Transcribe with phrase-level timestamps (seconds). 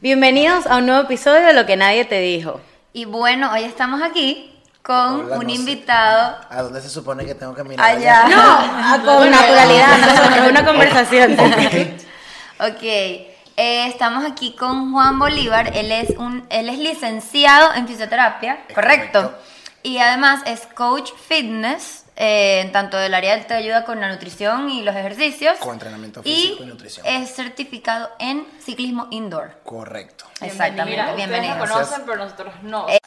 [0.00, 2.60] Bienvenidos a un nuevo episodio de Lo que nadie te dijo.
[2.92, 5.56] Y bueno, hoy estamos aquí con Hola, un no sé.
[5.56, 7.86] invitado ¿A dónde se supone que tengo que mirar?
[7.96, 8.24] allá.
[8.28, 11.36] No, a- con naturalidad, nosotros, una conversación.
[12.60, 13.26] Ok, eh,
[13.88, 15.70] estamos aquí con Juan Bolívar.
[15.76, 19.34] Él es un, él es licenciado en fisioterapia, correcto.
[19.82, 24.12] Y además es coach fitness, eh, en tanto del área de te ayuda con la
[24.12, 25.56] nutrición y los ejercicios.
[25.58, 27.06] Con entrenamiento físico y nutrición.
[27.06, 29.58] es certificado en ciclismo indoor.
[29.64, 30.26] Correcto.
[30.42, 31.54] Exactamente, Mira, bienvenido.
[31.54, 32.90] Ustedes lo conocen, pero nosotros no.
[32.90, 32.98] Eh,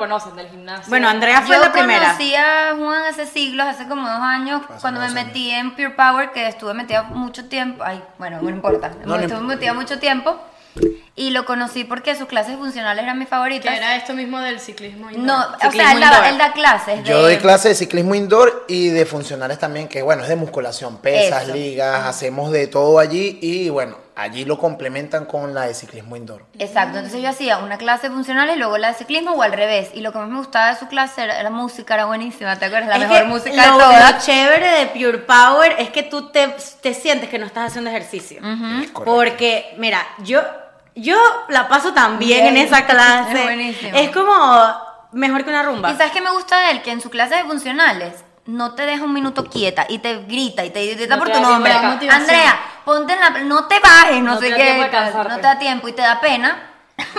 [0.00, 0.34] conocen?
[0.34, 0.86] ¿Del gimnasio?
[0.88, 2.06] Bueno, Andrea fue Yo la primera.
[2.14, 5.14] conocí a Juan hace siglos, hace como dos años, Hace cuando me años.
[5.26, 7.84] metí en Pure Power, que estuve metida mucho tiempo.
[7.86, 8.90] Ay, bueno, no importa.
[9.04, 10.36] No, estuve metida mucho tiempo.
[11.16, 13.74] Y lo conocí porque sus clases funcionales eran mis Que favoritas.
[13.76, 15.10] era esto mismo del ciclismo.
[15.10, 15.26] indoor.
[15.26, 17.02] No, o sea, él da, él da clases.
[17.04, 20.98] Yo doy clase de ciclismo indoor y de funcionales también, que bueno, es de musculación,
[20.98, 21.52] pesas, Eso.
[21.54, 26.44] ligas, hacemos de todo allí y bueno, allí lo complementan con la de ciclismo indoor.
[26.58, 29.90] Exacto, entonces yo hacía una clase funcional y luego la de ciclismo o al revés.
[29.94, 32.66] Y lo que más me gustaba de su clase era la música, era buenísima, ¿te
[32.66, 32.88] acuerdas?
[32.98, 34.12] La Es mejor música lo, de todas.
[34.14, 37.90] lo chévere de Pure Power es que tú te, te sientes que no estás haciendo
[37.90, 38.38] ejercicio.
[38.38, 39.04] Es correcto.
[39.04, 40.40] Porque, mira, yo,
[40.94, 41.16] yo
[41.48, 42.56] la paso tan bien, Bien.
[42.56, 43.32] en esa clase.
[43.38, 43.96] Es buenísimo.
[43.98, 44.80] Es como
[45.12, 45.90] mejor que una rumba.
[45.90, 46.82] ¿Y sabes qué me gusta de él?
[46.82, 48.14] Que en su clase de funcionales
[48.46, 51.38] no te deja un minuto quieta y te grita y te grita No por te
[51.38, 51.72] tu nombre.
[51.72, 53.30] Andrea, ponte en la...
[53.44, 54.74] No te bajes, no, No sé te da qué.
[55.28, 56.62] no te da tiempo y te da pena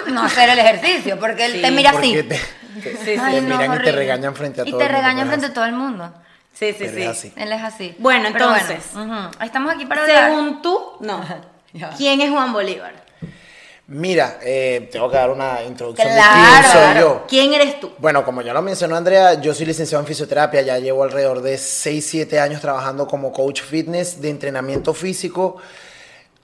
[0.08, 2.14] no hacer el ejercicio porque él Sí, te mira así.
[2.14, 2.38] te, te-
[2.74, 3.16] Sí, te sí.
[3.22, 5.30] Ay, no, miran y te regañan frente a Y todo te el mundo, regañan pero
[5.30, 6.14] frente es a todo el mundo.
[6.54, 7.02] Sí, sí, Pero sí.
[7.04, 7.34] es así.
[7.36, 7.96] Él es así.
[8.00, 8.86] Bueno, Pero entonces.
[8.94, 10.30] ujú, Estamos aquí para hablar.
[10.30, 11.22] Según tú, no.
[11.98, 12.94] ¿Quién es Juan Bolívar?
[13.94, 17.26] Mira, eh, tengo que dar una introducción Claro, de quién soy yo.
[17.28, 17.92] ¿Quién eres tú?
[17.98, 21.58] Bueno, como ya lo mencionó Andrea, yo soy licenciado en fisioterapia, ya llevo alrededor de
[21.58, 25.58] 6, 7 años trabajando como coach fitness de entrenamiento físico.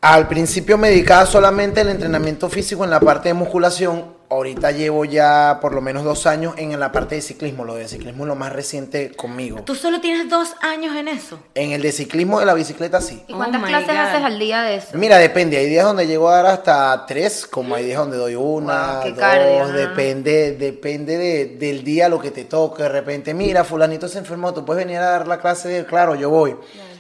[0.02, 5.06] Al principio me dedicaba solamente al entrenamiento físico en la parte de musculación, ahorita llevo
[5.06, 8.28] ya por lo menos dos años en la parte de ciclismo, lo de ciclismo es
[8.28, 9.62] lo más reciente conmigo.
[9.64, 11.40] Tú solo tienes dos años en eso.
[11.56, 13.24] En el de ciclismo de la bicicleta sí.
[13.28, 13.98] ¿Y cuántas Oh clases God.
[13.98, 14.90] haces al día de eso?
[14.94, 15.58] Mira, depende.
[15.58, 19.04] Hay días donde llego a dar hasta tres, como hay días donde doy una, Wow,
[19.04, 19.74] qué dos.
[19.74, 22.84] depende, depende de- del día lo que te toque.
[22.84, 25.86] De repente, mira, fulanito se enfermó, tú puedes venir a dar la clase de él.
[25.86, 26.56] Claro, yo voy.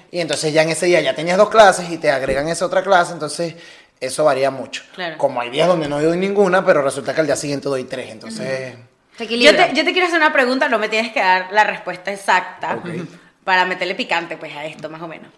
[0.09, 2.81] Y entonces ya en ese día ya tenías dos clases y te agregan esa otra
[2.81, 3.55] clase, entonces
[3.99, 4.83] eso varía mucho.
[4.93, 5.17] Claro.
[5.17, 8.11] Como hay días donde no doy ninguna, pero resulta que al día siguiente doy tres,
[8.11, 8.75] entonces...
[9.17, 11.63] Te Yo te, yo te quiero hacer una pregunta, no me tienes que dar la
[11.63, 12.79] respuesta exacta
[13.43, 15.31] para meterle picante pues a esto más o menos.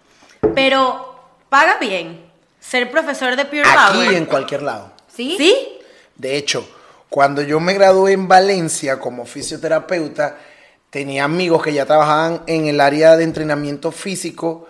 [0.53, 2.19] Pero paga bien
[2.59, 4.13] ser profesor de Pure Aquí Power.
[4.13, 4.91] en cualquier lado.
[5.07, 5.35] ¿Sí?
[5.37, 5.55] ¿Sí?
[6.15, 6.67] De hecho,
[7.07, 10.37] cuando yo me gradué en Valencia como fisioterapeuta,
[10.89, 14.67] tenía amigos que ya trabajaban en el área de entrenamiento físico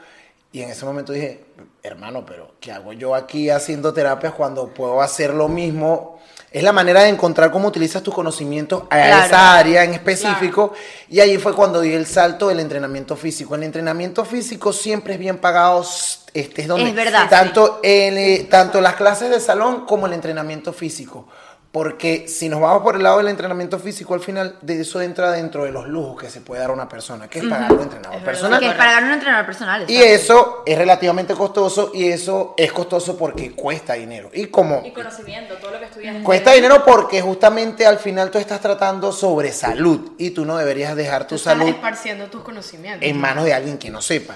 [0.51, 1.41] y en ese momento dije,
[1.83, 6.19] hermano, pero ¿qué hago yo aquí haciendo terapias cuando puedo hacer lo mismo?
[6.51, 9.25] Es la manera de encontrar cómo utilizas tus conocimientos a Claro.
[9.27, 10.73] esa área en específico
[11.07, 13.53] y ahí fue cuando di el salto del entrenamiento físico.
[13.53, 15.85] El entrenamiento físico siempre es bien pagado,
[16.33, 20.73] este es donde Es verdad, tanto el, tanto las clases de salón como el entrenamiento
[20.73, 21.27] físico.
[21.71, 25.29] Porque si nos vamos por el lado del entrenamiento físico, al final de eso entra
[25.31, 27.81] dentro de los lujos que se puede dar a una persona, que es pagar un
[27.81, 28.59] entrenador personal.
[28.59, 29.85] Que es para ganar un entrenador personal.
[29.87, 34.31] Y eso es relativamente costoso y eso es costoso porque cuesta dinero.
[34.33, 36.23] Y como Y conocimiento, todo lo que estudiaste.
[36.23, 40.95] cuesta dinero porque justamente al final tú estás tratando sobre salud y tú no deberías
[40.95, 43.07] dejar tu Tú estás salud esparciendo tus conocimientos.
[43.07, 44.35] en manos de alguien que no sepa.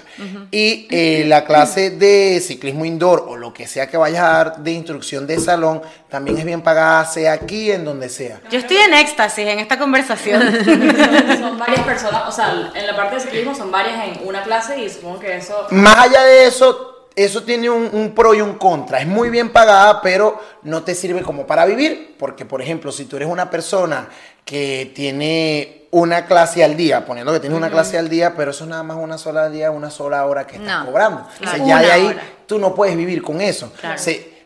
[0.52, 4.58] Y eh, la clase de ciclismo indoor o lo que sea que vayas a dar
[4.58, 8.40] de instrucción de salón también es bien pagada, sea aquí en donde sea.
[8.50, 10.42] Yo estoy en éxtasis en esta conversación.
[10.64, 14.42] Son, son varias personas, o sea, en la parte de ciclismo son varias en una
[14.42, 15.66] clase y supongo que eso...
[15.70, 19.00] Más allá de eso, eso tiene un, un pro y un contra.
[19.00, 22.16] Es muy bien pagada, pero no te sirve como para vivir.
[22.18, 24.08] Porque, por ejemplo, si tú eres una persona
[24.44, 28.64] que tiene una clase al día, poniendo que tienes una clase al día, pero eso
[28.64, 31.26] es nada más una sola al día, una sola hora que estás No, cobrando.
[31.40, 32.22] O sea, ya de ahí hora.
[32.46, 33.72] tú no puedes vivir con eso.
[33.80, 33.98] Claro.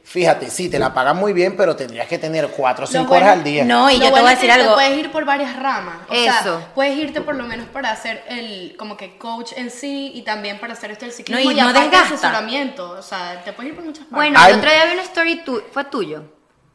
[0.09, 3.27] Fíjate, sí, te la pagan muy bien, pero tendrías que tener cuatro o cinco bueno-
[3.27, 3.65] horas al día.
[3.65, 4.75] No, y Lo yo te bueno voy a es que decir te algo.
[4.75, 5.97] puedes ir por varias ramas.
[6.09, 6.33] O Eso.
[6.43, 10.23] sea, puedes irte por lo menos para hacer el como que coach en sí y
[10.23, 12.15] también para hacer esto del ciclismo No, y no aparte desgasta.
[12.15, 12.91] asesoramiento.
[12.93, 14.17] O sea, te puedes ir por muchas partes.
[14.17, 16.23] Bueno, el otro día vi una story tu- fue tuyo.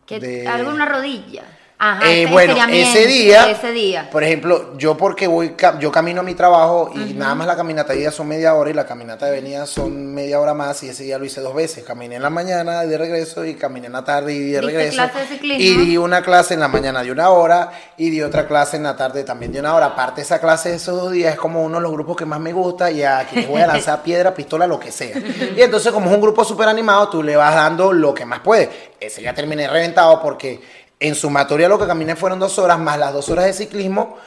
[0.06, 1.44] Que De- algo en una rodilla.
[1.86, 4.10] Ajá, Eh, este bueno, ese día, ese día.
[4.10, 7.92] por ejemplo, yo porque voy, yo camino a mi trabajo y nada más la caminata
[7.92, 10.90] de ida son media hora y la caminata de venida son media hora más y
[10.90, 11.84] ese día lo hice dos veces.
[11.84, 14.96] Caminé en la mañana de regreso y caminé en la tarde y de ¿Diste regreso.
[14.96, 15.62] clase de ciclismo?
[15.62, 18.84] Y di una clase en la mañana de una hora y di otra clase en
[18.84, 19.88] la tarde también de una hora.
[19.88, 22.40] Aparte esa clase de esos dos días es como uno de los grupos que más
[22.40, 25.18] me gusta y a quienes voy a lanzar piedra, pistola, lo que sea.
[25.18, 28.40] Y entonces como es un grupo súper animado, tú le vas dando lo que más
[28.40, 28.70] puedes.
[29.02, 30.62] Ese ya terminé reventado porque
[31.04, 34.18] en sumatoria lo que caminé fueron dos horas más las dos horas de ciclismo.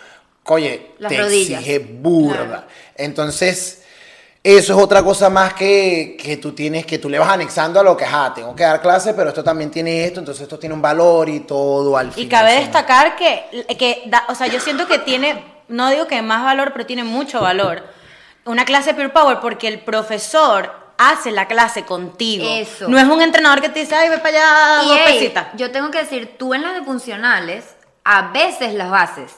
[0.45, 1.61] Oye, Las te rodillas.
[1.61, 2.67] exige burda.
[2.95, 3.83] Entonces,
[4.45, 7.83] eso es otra cosa más que, que tú tienes, que tú le vas anexando a
[7.83, 10.75] lo que, ajá, tengo que dar clase, pero esto también tiene esto, entonces esto tiene
[10.75, 14.47] un valor y todo al Y final cabe son- destacar que, que da- o sea,
[14.47, 17.83] yo siento que tiene, no digo que más valor, pero tiene mucho valor.
[18.45, 22.45] Una clase de Pure Power porque el profesor hace la clase contigo.
[22.49, 22.89] Eso.
[22.89, 25.47] No es un entrenador que te dice, ay, ve para allá, Y dos pesitas.
[25.55, 27.65] yo tengo que decir, tú en las de funcionales,
[28.05, 29.33] a veces las haces.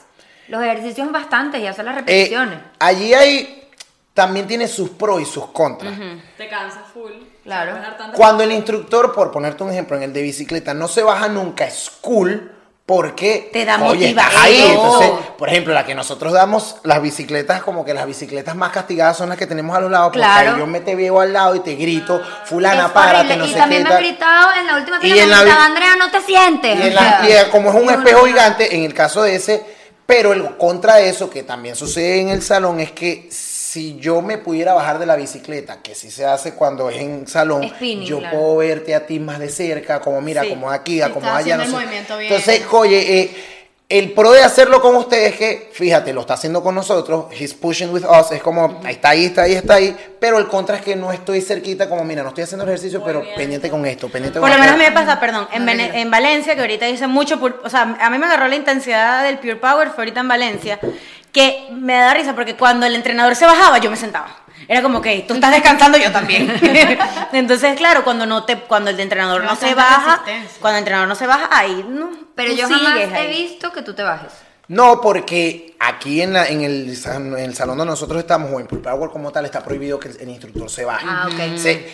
[0.47, 2.59] Los ejercicios bastantes y haces las Eh, repeticiones.
[2.79, 3.69] allí hay,
[4.13, 5.93] también tiene sus pros y sus contras.
[6.37, 7.11] Te cansas full.
[7.43, 7.77] Claro.
[8.15, 11.65] Cuando el instructor, por ponerte un ejemplo, en el de bicicleta, no se baja nunca,
[11.65, 12.51] es cool.
[12.89, 14.63] Porque Te da oye, estás ahí.
[14.67, 19.15] Entonces, por ejemplo, la que nosotros damos, las bicicletas, como que las bicicletas más castigadas
[19.15, 20.07] son las que tenemos a los lados.
[20.07, 20.53] Porque Claro.
[20.53, 23.49] ahí yo me te veo al lado y te grito, fulana, Es párate, no y
[23.51, 23.89] sé también qué.
[23.89, 26.21] me han gritado en la última Y fila, en me la gritaba, Andrea, no te
[26.21, 26.79] sientes.
[26.79, 29.63] Y, en la- y, como es un y espejo gigante, en el caso de ese,
[30.07, 33.29] pero el contra de eso, que también sucede en el salón, es que
[33.71, 37.27] si yo me pudiera bajar de la bicicleta, que sí se hace cuando es en
[37.27, 38.35] salón, Spinning, yo claro.
[38.39, 40.49] puedo verte a ti más de cerca, como mira, Sí.
[40.49, 41.57] como aquí, como estás allá.
[41.57, 41.85] No sé.
[42.23, 43.35] Entonces, oye, eh,
[43.87, 47.53] el pro de hacerlo con ustedes es que, fíjate, lo está haciendo con nosotros, he's
[47.53, 50.77] pushing with us, es como, ahí está ahí, está ahí, está ahí, pero el contra
[50.77, 54.09] es que no estoy cerquita, como mira, no estoy haciendo ejercicio, pero pendiente con esto,
[54.09, 57.05] pendiente Por con lo menos me pasa, perdón, en, No, en Valencia, que ahorita dice
[57.05, 60.27] mucho, o sea, a mí me agarró la intensidad del Pure Power, fue ahorita en
[60.27, 60.79] Valencia,
[61.31, 64.35] que me da risa porque cuando el entrenador se bajaba, yo me sentaba.
[64.67, 66.51] Era como que tú estás descansando, yo también.
[67.33, 70.23] Entonces, claro, cuando no te, cuando el entrenador no se baja,
[70.59, 72.09] cuando el entrenador no se baja, ahí no.
[72.35, 73.43] Pero yo jamás he ahí.
[73.43, 74.31] visto que tú te bajes.
[74.67, 78.59] No, porque aquí en, la, en, el, san- en el salón donde nosotros estamos, o
[78.59, 81.07] en Pool Power como tal, está prohibido que el, el instructor se baje.
[81.09, 81.27] Ah,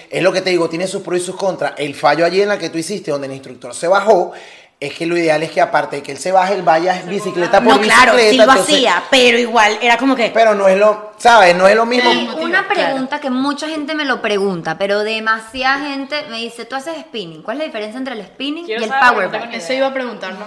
[0.09, 1.73] es lo que te digo, tiene sus pros y sus contras.
[1.77, 4.33] El fallo allí en la que tú hiciste, donde el instructor se bajó,
[4.79, 7.09] es que lo ideal es que aparte de que él se baje, él vaya en
[7.09, 8.03] bicicleta por No, bicicleta.
[8.03, 10.31] claro, sí lo entonces- hacía, pero igual, era como que...
[10.33, 11.55] Pero no es lo, ¿sabes?
[11.55, 12.11] No es lo mismo.
[12.11, 12.67] Y una claro.
[12.67, 17.41] pregunta que mucha gente me lo pregunta, pero demasiada gente me dice, tú haces spinning.
[17.41, 20.33] ¿Cuál es la diferencia entre el spinning Quiero y el power Eso iba a preguntar,
[20.33, 20.45] ¿no?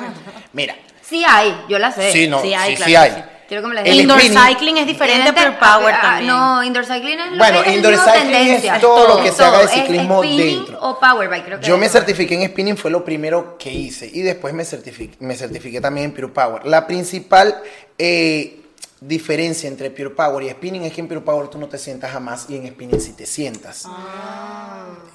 [0.52, 2.12] Mira, Sí hay, yo la sé.
[2.12, 3.24] sí, no, sí sí, hay, sí, claro hay.
[3.48, 3.96] Quiero que me digas.
[3.96, 6.26] Indoor spinning- cycling es diferente, pero power ah, también.
[6.26, 9.58] No, indoor cycling es lo Bueno, que indoor cycling es todo lo que se haga
[9.58, 9.64] de.
[9.64, 10.78] Es ciclismo spinning dentro.
[10.82, 11.80] o power bike, creo que Yo es.
[11.80, 14.10] me certifiqué en spinning, fue lo primero que hice.
[14.12, 16.66] Y después me certifiqué, me certifiqué también en Pure Power.
[16.66, 17.56] La principal
[17.96, 18.57] eh,
[19.00, 22.10] diferencia entre Pure Power y spinning es que en Pure Power tú no te sientas
[22.12, 23.84] jamás y en spinning sí te sientas.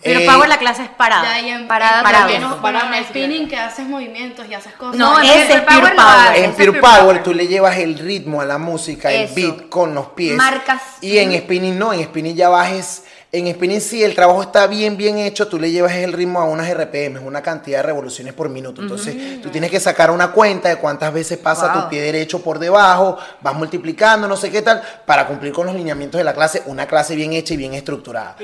[0.01, 1.23] Pero Eh, Power la clase es parada.
[1.23, 2.61] Ya en, Parada, en- parada.
[2.61, 4.95] Parada, en spinning que haces movimientos y haces cosas.
[4.95, 7.23] No, ese Pure es Pure Power En Pure Power, Power.
[7.23, 10.35] tú le llevas el ritmo a la música, el beat con los pies.
[10.37, 10.81] Marcas.
[11.01, 13.03] Y en spinning no, en spinning ya bajes.
[13.35, 15.47] En spinning sí, el trabajo está bien, bien hecho.
[15.47, 18.79] Tú le llevas el ritmo a unas RPM, una cantidad de revoluciones por minuto.
[18.83, 21.81] Entonces, tú tienes que sacar una cuenta de cuántas veces pasa Wow.
[21.83, 25.75] tu pie derecho por debajo, vas multiplicando, no sé qué tal, para cumplir con los
[25.75, 26.61] lineamientos de la clase.
[26.67, 28.35] Una clase bien hecha y bien estructurada.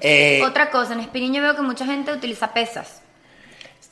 [0.00, 3.01] Eh, Otra cosa, en spinning yo veo que mucha gente utiliza pesas.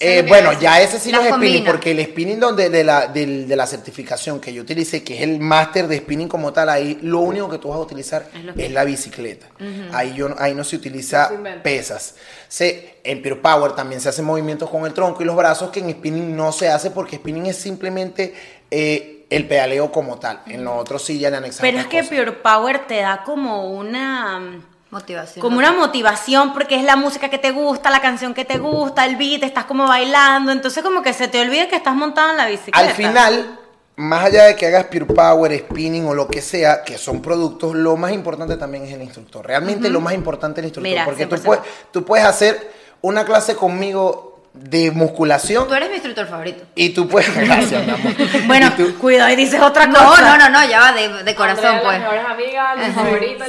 [0.02, 1.70] Eh, bueno, ya ese sí no es spinning, combina.
[1.70, 5.38] porque el spinning donde de la, de la certificación que yo utilicé, que es el
[5.40, 8.26] máster de spinning como tal, ahí lo único que tú vas a utilizar
[8.56, 9.48] es, la bicicleta.
[9.92, 11.30] ahí, yo, ahí no se utiliza
[11.62, 12.14] pesas.
[12.48, 15.80] Se, en Pure Power también se hacen movimientos con el tronco y los brazos que
[15.80, 18.34] en spinning no se hace porque spinning es simplemente
[18.70, 20.40] eh, el pedaleo como tal.
[20.46, 22.08] En lo otro sí ya le Pero es que cosas.
[22.08, 24.62] Pure Power te da como una...
[24.90, 25.40] Motivación.
[25.40, 29.06] Como una motivación porque es la música que te gusta, la canción que te gusta,
[29.06, 32.36] el beat, estás como bailando, entonces como que se te olvida que estás montado en
[32.36, 32.78] la bicicleta.
[32.78, 33.58] Al final,
[33.94, 37.76] más allá de que hagas Pure Power, spinning o lo que sea, que son productos,
[37.76, 39.46] lo más importante también es el instructor.
[39.46, 40.90] Realmente lo más importante es el instructor.
[40.90, 41.42] Mira, porque tú 100%.
[41.42, 46.64] puedes, tú puedes hacer una clase conmigo de musculación Tú eres mi instructor favorito.
[46.74, 47.32] y tú puedes.
[47.46, 48.12] Gracias, mi amor.
[48.46, 50.22] Bueno, Y tú- cuidado y dices otra No, cosa.
[50.22, 52.00] no, no, no, ya va de, de corazón, Andrea, pues.
[52.00, 53.44] Las mejores amigas, No, favorito.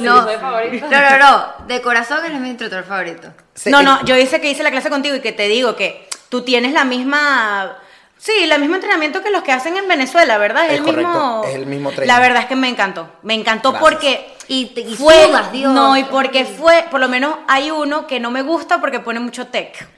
[0.88, 3.28] no, no, no, de corazón eres mi instructor favorito.
[3.66, 6.42] No, no, yo hice que hice la clase contigo y que te digo que tú
[6.42, 7.76] tienes la misma...
[8.16, 10.66] Sí, el mismo entrenamiento que los que hacen en Venezuela, ¿verdad?
[10.66, 11.42] Es el correcto, mismo...
[11.48, 12.06] es el mismo training.
[12.06, 13.10] La verdad es que me encantó.
[13.22, 13.90] Me encantó Gracias.
[13.90, 14.34] porque...
[14.46, 15.74] Y, te, y fue, sudas, Dios.
[15.74, 19.18] No, y porque fue, por lo menos hay uno que no me gusta porque pone
[19.18, 19.88] mucho tech.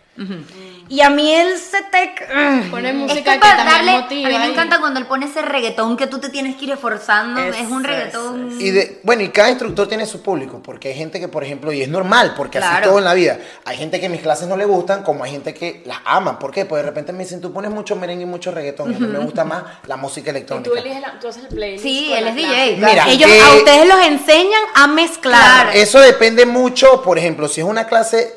[0.88, 2.28] Y a mí el CETEC...
[2.32, 4.28] mm, Pone Es música que que, para también darle, motiva.
[4.28, 6.66] a mí me y- encanta cuando él pone ese reggaetón que tú te tienes que
[6.66, 7.40] ir esforzando.
[7.40, 8.56] es un reggaetón.
[8.60, 11.72] Y de, bueno, y cada instructor tiene su público, porque hay gente que, por ejemplo,
[11.72, 12.82] y es normal, porque así Claro.
[12.84, 13.38] es todo en la vida.
[13.64, 16.38] Hay gente que mis clases no le gustan, como hay gente que las ama.
[16.38, 16.64] ¿Por qué?
[16.64, 19.06] Pues de repente me dicen, tú pones mucho merengue y mucho reggaetón, y a mí
[19.08, 20.70] me gusta más la música Y electrónica.
[20.70, 21.82] tú eliges la, tú haces el playlist.
[21.82, 22.34] Sí, él es.
[22.36, 22.76] DJ.
[22.76, 25.40] Mira, Ellos eh, a ustedes los enseñan a mezclar.
[25.64, 25.70] Claro.
[25.72, 28.34] Eso depende mucho, por ejemplo, si es una clase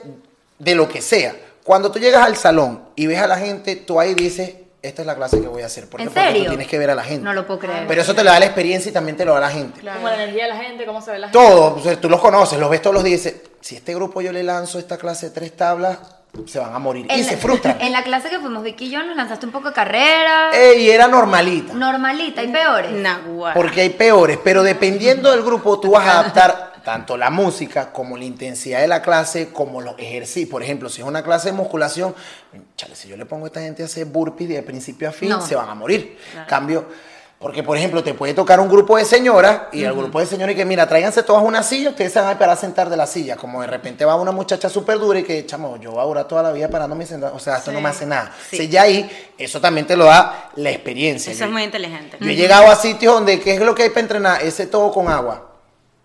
[0.59, 1.35] de lo que sea.
[1.67, 5.05] Cuando tú llegas al salón y ves a la gente, tú ahí dices, esta es
[5.05, 5.89] la clase que voy a hacer.
[5.89, 6.03] ¿Por qué?
[6.03, 6.43] ¿En Porque serio?
[6.45, 7.25] tú tienes que ver a la gente.
[7.25, 7.83] No lo puedo creer.
[7.89, 9.81] Pero eso te lo da la experiencia y también te lo da la gente.
[9.81, 9.97] Claro.
[9.97, 11.37] Como la energía de la gente, cómo se ve la gente.
[11.37, 13.93] Todo, o sea, tú los conoces, los ves todos los días y dices, si este
[13.95, 15.97] grupo yo le lanzo esta clase de tres tablas,
[16.45, 17.05] se van a morir.
[17.13, 17.75] y se frustran.
[17.81, 20.51] En la clase que fuimos Vicky y yo nos lanzaste un poco de carrera.
[20.53, 21.73] Eh, y era normalita.
[21.73, 22.91] Normalita y peores.
[22.93, 23.53] Naguará.
[23.55, 28.15] Porque hay peores, pero dependiendo del grupo, tú vas a adaptar tanto la música como
[28.15, 30.49] la intensidad de la clase, como los ejercicios.
[30.49, 32.15] Por ejemplo, si es una clase de musculación,
[32.77, 35.27] chale, si yo le pongo a esta gente a hacer burpees de principio a fin,
[35.27, 35.45] No.
[35.45, 36.17] se van a morir.
[36.47, 36.85] Cambio,
[37.39, 40.53] porque por ejemplo, te puede tocar un grupo de señoras y el grupo de señoras
[40.53, 42.95] y que, mira, tráiganse todas una silla, ustedes se van a parar a sentar de
[42.95, 43.35] la silla.
[43.35, 46.25] Como de repente va una muchacha súper dura y que, chamo, yo voy a durar
[46.25, 47.35] toda la vida parándome y sentando.
[47.35, 48.33] O sea, esto no me hace nada.
[48.49, 48.69] Sí.
[48.69, 51.33] Ya ahí, eso también te lo da la experiencia.
[51.33, 52.15] Eso Yo- es muy inteligente.
[52.21, 54.41] yo he llegado a sitios donde, ¿qué es lo que hay para entrenar?
[54.41, 55.46] Ese todo con agua.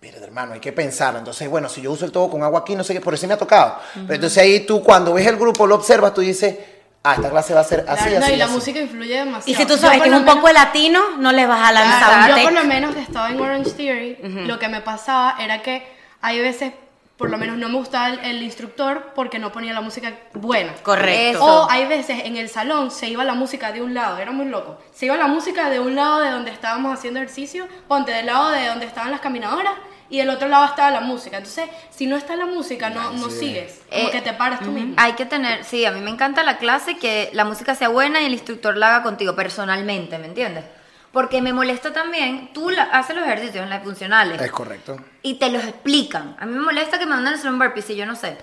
[0.03, 1.15] Mira, hermano, hay que pensar.
[1.15, 3.25] Entonces, bueno, si yo uso el todo con agua aquí, no sé qué, por eso
[3.25, 3.79] me ha tocado.
[3.93, 6.57] Pero entonces ahí tú, cuando ves el grupo, lo observas, tú dices,
[7.03, 8.33] ah, esta clase va a ser así, Claro, no, así.
[8.33, 8.53] y la así.
[8.53, 9.49] música influye demasiado.
[9.49, 11.71] Y si tú sabes que es un menos- poco de latino, no le vas a
[11.71, 15.37] lanzar Claro, yo por lo menos que estaba en Orange Theory, lo que me pasaba
[15.39, 15.87] era que
[16.19, 16.73] hay veces,
[17.15, 20.73] por lo menos no me gustaba el, el instructor porque no ponía la música buena.
[20.83, 21.45] Correcto.
[21.45, 24.47] O hay veces en el salón se iba la música de un lado, era muy
[24.47, 24.79] loco.
[24.93, 28.49] Se iba la música de un lado de donde estábamos haciendo ejercicio, ponte del lado
[28.49, 29.71] de donde estaban las caminadoras
[30.13, 31.37] y del otro lado estaba la música.
[31.37, 33.81] Entonces, si no está la música, no, no sigues.
[33.89, 34.93] Como Eh, que te paras tú mismo.
[34.97, 38.21] Hay que tener, sí, a mí me encanta la clase que la música sea buena
[38.21, 40.65] y el instructor la haga contigo personalmente, ¿me entiendes?
[41.11, 44.97] Porque me molesta también, tú la- haces los ejercicios en las funcionales Es correcto.
[45.23, 46.35] y te los explican.
[46.39, 48.37] A mí me molesta que me mandan a hacer un burpee si yo no sé.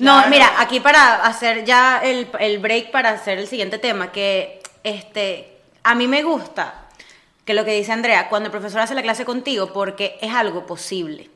[0.00, 0.28] No, Claro.
[0.28, 5.56] mira, aquí para hacer ya el, el break para hacer el siguiente tema, que este,
[5.84, 6.83] a mí me gusta
[7.44, 10.64] que lo que dice Andrea, cuando el profesor hace la clase contigo, porque es algo
[10.66, 11.30] posible.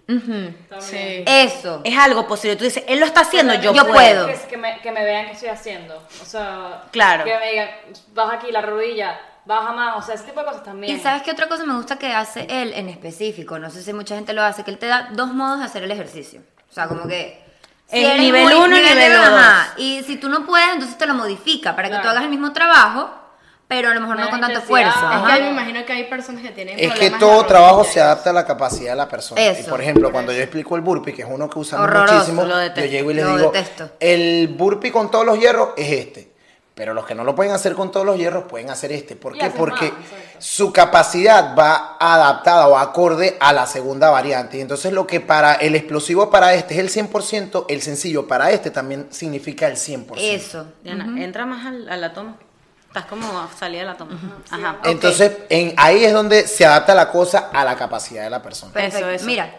[0.80, 1.24] Sí.
[1.26, 1.80] Eso.
[1.84, 2.56] Es algo posible.
[2.56, 4.26] Tú dices, él lo está haciendo, yo, Yo puedo.
[4.26, 5.96] Que, que me, que me vean qué estoy haciendo.
[6.22, 7.24] O sea, Claro.
[7.24, 7.68] que me digan,
[8.14, 9.96] baja aquí la rodilla, baja más.
[9.98, 10.96] O sea, ese tipo de cosas también.
[10.96, 13.92] Y sabes qué otra cosa me gusta que hace él en específico, no sé si
[13.92, 16.40] mucha gente lo hace, que él te da dos modos de hacer el ejercicio.
[16.70, 17.46] O sea, como que...
[17.90, 19.38] El eres nivel muy- uno y nivel dos, dos.
[19.38, 19.72] ajá.
[19.78, 22.02] Y si tú no puedes, entonces te lo modifica para que Claro.
[22.04, 23.10] tú hagas el mismo trabajo,
[23.68, 24.88] pero a lo mejor no con tanto esfuerzo.
[24.98, 25.36] Es ajá.
[25.36, 28.30] que me imagino que hay personas que tienen Es que problemas todo trabajo se adapta
[28.30, 29.40] a la capacidad de la persona.
[29.42, 29.68] Y Eso.
[29.68, 32.48] por ejemplo, cuando yo explico el burpee, que es uno que usamos Horroroso, muchísimo, lo
[32.48, 33.90] yo detesto, llego y les digo, detesto.
[34.00, 36.32] el burpee con todos los hierros es este.
[36.74, 39.16] Pero los que no lo pueden hacer con todos los hierros pueden hacer este.
[39.16, 39.50] ¿Por Y qué?
[39.50, 40.00] Porque más,
[40.38, 44.58] su capacidad va adaptada o acorde a la segunda variante.
[44.58, 48.52] Y entonces lo que para el explosivo para este es el 100%, el sencillo para
[48.52, 50.14] este también significa el 100%.
[50.18, 50.66] Eso.
[50.84, 52.36] Diana, entra más al- a la toma.
[52.88, 54.18] Estás como salida de la toma.
[54.50, 54.78] Ajá.
[54.84, 58.72] Entonces, en, ahí es donde se adapta la cosa a la capacidad de la persona.
[58.72, 58.98] Perfecto.
[58.98, 59.26] Eso, eso.
[59.26, 59.54] Mira,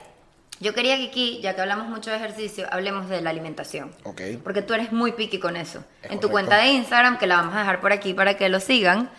[0.59, 3.91] yo quería que aquí, ya que hablamos mucho de ejercicio, hablemos de la alimentación.
[4.03, 4.21] Ok.
[4.43, 5.83] Porque tú eres muy picky con eso.
[6.03, 8.49] Es en tu cuenta de Instagram, que la vamos a dejar por aquí para que
[8.49, 9.09] lo sigan,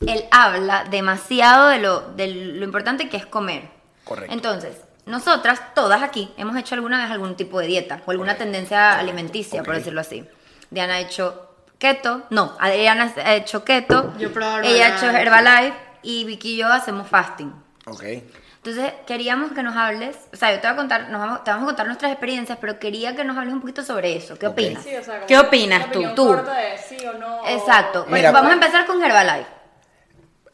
[0.00, 3.68] él habla demasiado de lo, de lo importante que es comer.
[4.04, 4.32] Correcto.
[4.32, 8.98] Entonces, nosotras, todas aquí, hemos hecho alguna vez algún tipo de dieta o alguna tendencia
[8.98, 10.24] alimenticia, por decirlo así.
[10.70, 11.45] Diana ha hecho
[11.78, 14.28] keto, no, Adriana ha hecho keto, Yo
[14.62, 15.74] ella ha hecho Herbalife.
[16.02, 17.52] Y Vicky y yo hacemos fasting.
[17.86, 18.04] Ok.
[18.04, 21.50] Entonces, queríamos que nos hables, o sea, yo te voy a contar, nos vamos, te
[21.50, 24.36] vamos a contar nuestras experiencias, pero quería que nos hables un poquito sobre eso.
[24.38, 24.82] ¿Qué opinas?
[24.84, 26.02] Sí, o sea, como ¿Qué opinas tú?
[26.14, 26.26] Tú.
[26.28, 27.40] corta de sí o no.
[27.42, 28.06] o- Exacto.
[28.08, 29.46] Mira, vamos a pues- empezar con Herbalife.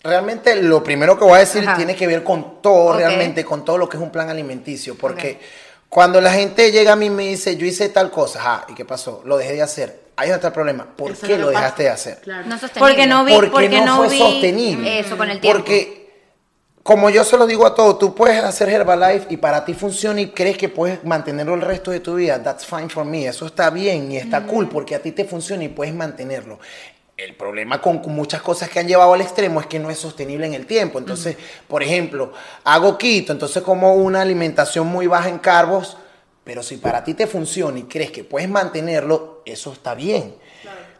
[0.02, 1.76] Realmente lo primero que voy a decir Ajá.
[1.76, 4.96] tiene que ver con todo, realmente, con todo lo que es un plan alimenticio.
[4.98, 5.40] Porque
[5.88, 8.74] cuando la gente llega a mí y me dice, yo hice tal cosa, ah, ¿y
[8.74, 9.22] qué pasó?
[9.24, 10.01] Lo dejé de hacer.
[10.16, 10.86] Ahí está el problema.
[10.96, 11.58] ¿Por Eso qué no lo pasa.
[11.60, 12.18] dejaste de hacer?
[12.20, 12.46] Claro.
[12.46, 12.80] No sostenible.
[12.92, 14.18] Porque no vi, Porque, porque no, no, fue vi.
[14.18, 14.98] sostenible.
[14.98, 15.58] Eso, con el tiempo.
[15.58, 16.02] Porque,
[16.82, 20.20] como yo se lo digo a todos, tú puedes hacer Herbalife y para ti funciona
[20.20, 22.42] y crees que puedes mantenerlo el resto de tu vida.
[22.42, 23.26] That's fine for me.
[23.26, 26.58] Eso está bien y está cool porque a ti te funciona y puedes mantenerlo.
[27.16, 29.98] El problema con, con muchas cosas que han llevado al extremo es que no es
[29.98, 30.98] sostenible en el tiempo.
[30.98, 31.36] Entonces,
[31.68, 32.32] por ejemplo,
[32.64, 35.96] hago quito, entonces como una alimentación muy baja en carbos,
[36.44, 40.34] pero si para ti te funciona y crees que puedes mantenerlo, eso está bien.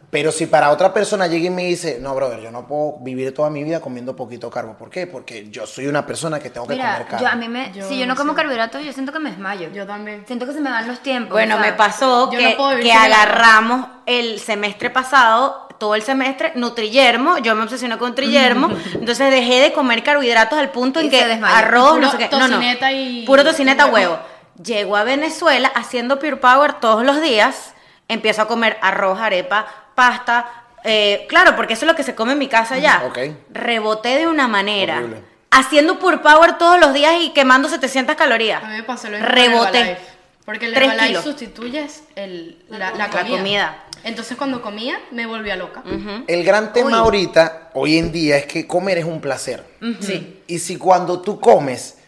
[0.09, 3.33] Pero si para otra persona llega y me dice, no, brother, yo no puedo vivir
[3.33, 4.77] toda mi vida comiendo poquito carbo.
[4.77, 5.07] ¿Por qué?
[5.07, 7.25] Porque yo soy una persona que tengo que comer carbo.
[7.25, 9.71] yo a mí me, Yo si yo no como carbohidratos, yo siento que me desmayo.
[9.73, 10.23] Yo también.
[10.27, 11.31] Siento que se me van los tiempos.
[11.31, 16.03] Bueno, o sea, me pasó yo que, no que agarramos el semestre pasado, todo el
[16.03, 21.09] semestre, Nutrillermo, yo me obsesioné con Nutrillermo, entonces dejé de comer carbohidratos al punto en
[21.09, 21.55] que se desmayó.
[21.55, 24.19] arroz, Puro no sé qué, no, no, tocineta y- puro tocineta y huevo.
[24.61, 27.73] Llego a Venezuela haciendo Pure Power todos los días,
[28.07, 30.45] empiezo a comer arroz, arepa, pasta,
[30.83, 33.03] eh, claro, porque eso es lo que se come en mi casa ya.
[33.07, 33.17] Ok.
[33.51, 34.97] Reboté de una manera.
[34.97, 35.23] Horrible.
[35.49, 38.63] Haciendo Pure Power todos los días y quemando 700 calorías.
[38.63, 39.79] A mí me pasó lo mismo el Reboté.
[39.79, 40.01] Herbalife.
[40.45, 43.37] Porque el Herbalife sustituyes el, la, la La comida.
[43.37, 43.83] comida.
[44.03, 45.81] Entonces cuando comía me volvía loca.
[46.27, 46.93] El gran tema Uy.
[46.95, 49.63] ahorita, hoy en día, es que comer es un placer.
[50.01, 50.43] Sí.
[50.47, 51.99] Y si cuando tú comes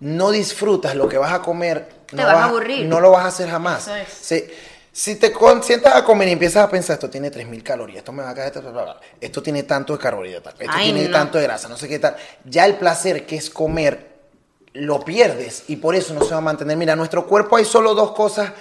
[0.00, 2.86] no disfrutas lo que vas a comer, Te no vas a aburrir.
[2.86, 3.82] No lo vas a hacer jamás.
[3.82, 4.08] Eso es.
[4.08, 4.44] Si,
[4.92, 8.22] si te sientas a comer y empiezas a pensar, esto tiene 3000 calorías, esto me
[8.22, 11.12] va a caer, esto, esto tiene tanto de carbohidratos, esto Ay, tiene no.
[11.16, 12.16] tanto de grasa, no sé qué tal.
[12.44, 14.08] Ya el placer que es comer
[14.74, 16.76] lo pierdes y por eso no se va a mantener.
[16.76, 18.52] Mira, nuestro cuerpo hay solo dos cosas.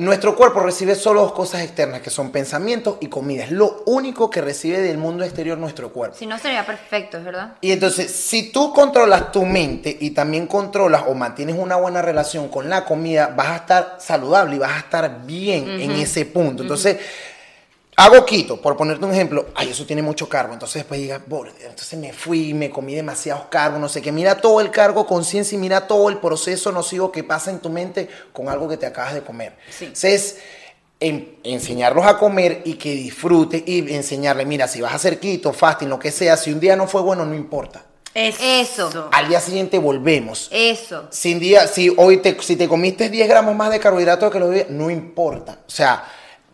[0.00, 3.42] Nuestro cuerpo recibe solo dos cosas externas, que son pensamientos y comida.
[3.42, 6.16] Es lo único que recibe del mundo exterior nuestro cuerpo.
[6.16, 7.54] Si no sería perfecto, es verdad.
[7.60, 12.46] Y entonces, si tú controlas tu mente y también controlas o mantienes una buena relación
[12.46, 16.62] con la comida, vas a estar saludable y vas a estar bien en ese punto.
[16.62, 16.98] Entonces,
[17.98, 20.52] hago quito, por ponerte un ejemplo, ay, eso tiene mucho carbo.
[20.52, 24.12] Entonces después digas, "Bor, entonces me fui, me comí demasiados carbos, no sé qué.
[24.12, 27.70] Mira todo el cargo, conciencia y mira todo el proceso nocivo que pasa en tu
[27.70, 29.56] mente con algo que te acabas de comer.
[29.80, 30.36] Entonces,
[31.00, 35.52] en- enseñarlos a comer y que disfrute y enseñarle, mira, si vas a hacer quito,
[35.52, 37.84] fasting, lo que sea, si un día no fue bueno, no importa.
[38.14, 39.08] Eso.
[39.12, 40.48] Al día siguiente volvemos.
[40.52, 41.06] Eso.
[41.10, 44.52] Sin día, si hoy te, si te comiste 10 gramos más de carbohidratos que los
[44.52, 45.58] días, no importa.
[45.66, 46.04] O sea,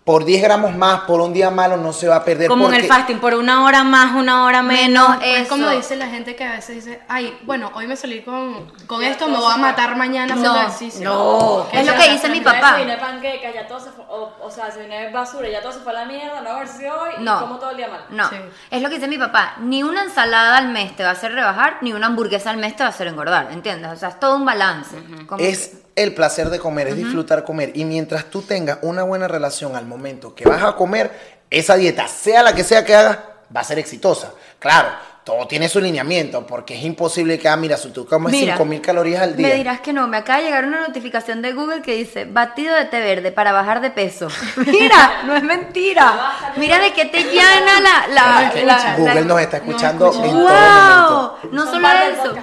[0.05, 2.49] por 10 gramos más, por un día malo, no se va a perder.
[2.49, 5.09] Como en el porque- fasting, por una hora más, una hora menos.
[5.09, 5.49] Menos, Es Eso.
[5.49, 9.03] como dice la gente que a veces dice, ay, bueno, hoy me salí con, con
[9.03, 11.05] esto, me voy a matar mañana haciendo No, ejercicio.
[11.09, 11.67] no.
[11.73, 12.73] Es lo que dice mi papá.
[12.77, 15.73] Si viene panquecas, ya todo se fue, o, o sea, si viene basura, ya todo
[15.73, 17.37] se fue a la mierda, no ejercicio hoy No.
[17.39, 18.05] y como todo el día mal.
[18.11, 18.37] No, Sí.
[18.71, 19.55] es lo que dice mi papá.
[19.61, 22.77] Ni una ensalada al mes te va a hacer rebajar, ni una hamburguesa al mes
[22.77, 23.91] te va a hacer engordar, ¿entiendes?
[23.91, 24.97] O sea, es todo un balance.
[25.27, 27.71] Como Es que- el placer de comer, es disfrutar comer.
[27.77, 29.94] Y mientras tú tengas una buena relación al momento
[30.35, 31.11] que vas a comer,
[31.51, 33.19] esa dieta, sea la que sea que hagas,
[33.55, 34.33] va a ser exitosa.
[34.59, 34.89] Claro,
[35.25, 38.81] todo tiene su lineamiento, porque es imposible que, ah, mira, si tú comes Mira, 5000
[38.83, 39.49] calorías al día.
[39.49, 42.75] Me dirás que no, me acaba de llegar una notificación de Google que dice batido
[42.75, 44.29] de té verde para bajar de peso.
[44.57, 46.53] Mira, no es mentira.
[46.57, 48.07] Mira de qué te llena la...
[48.09, 50.27] la, Google la- nos está escuchando escucha.
[50.27, 51.39] en todo momento.
[51.43, 51.53] ¡Wow!
[51.53, 52.35] No solo eso.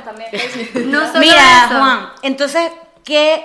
[0.85, 1.77] No solo Mira, eso.
[1.77, 2.71] Juan, entonces,
[3.03, 3.43] ¿qué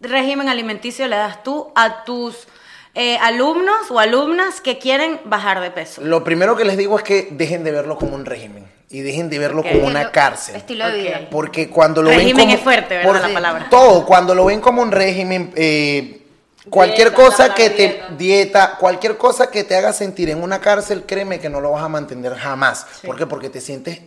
[0.00, 2.46] régimen alimenticio le das tú a tus
[2.96, 6.00] eh, alumnos o alumnas que quieren bajar de peso?
[6.02, 9.28] Lo primero que les digo es que dejen de verlo como un régimen y dejen
[9.28, 10.56] de verlo como una cárcel.
[10.56, 11.20] Estilo de vida.
[11.30, 13.66] Porque cuando lo ven Régimen como es fuerte, ¿verdad, la palabra?
[13.70, 16.22] Todo, cuando lo ven como un régimen, eh,
[16.70, 18.08] cualquier Dieta, cosa que te dieta.
[18.16, 21.82] dieta, cualquier cosa que te haga sentir en una cárcel, créeme que no lo vas
[21.82, 22.86] a mantener jamás.
[23.04, 23.26] ¿Por qué?
[23.26, 24.00] Porque te sientes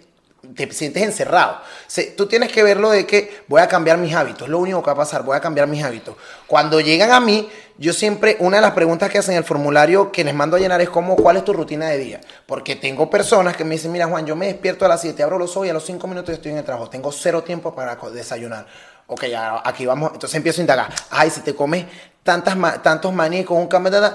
[0.56, 1.60] te sientes encerrado.
[1.88, 4.88] Se- tú tienes que verlo de que voy a cambiar mis hábitos, lo único que
[4.88, 6.16] va a pasar, voy a cambiar mis hábitos.
[6.48, 10.12] Cuando llegan a mí, yo siempre, una de las preguntas que hacen en el formulario
[10.12, 12.22] que les mando a llenar es como, ¿cuál es tu rutina de día?
[12.46, 15.38] Porque tengo personas que me dicen, mira Juan, yo me despierto a las 7, abro
[15.40, 17.96] los ojos y a los 5 minutos estoy en el trabajo, tengo cero tiempo para
[18.14, 18.66] desayunar.
[19.08, 20.94] Ok, ya, aquí vamos, entonces empiezo a indagar.
[21.10, 21.86] Ay, si te comes
[22.22, 24.10] tantas, tantos maní con un cambio de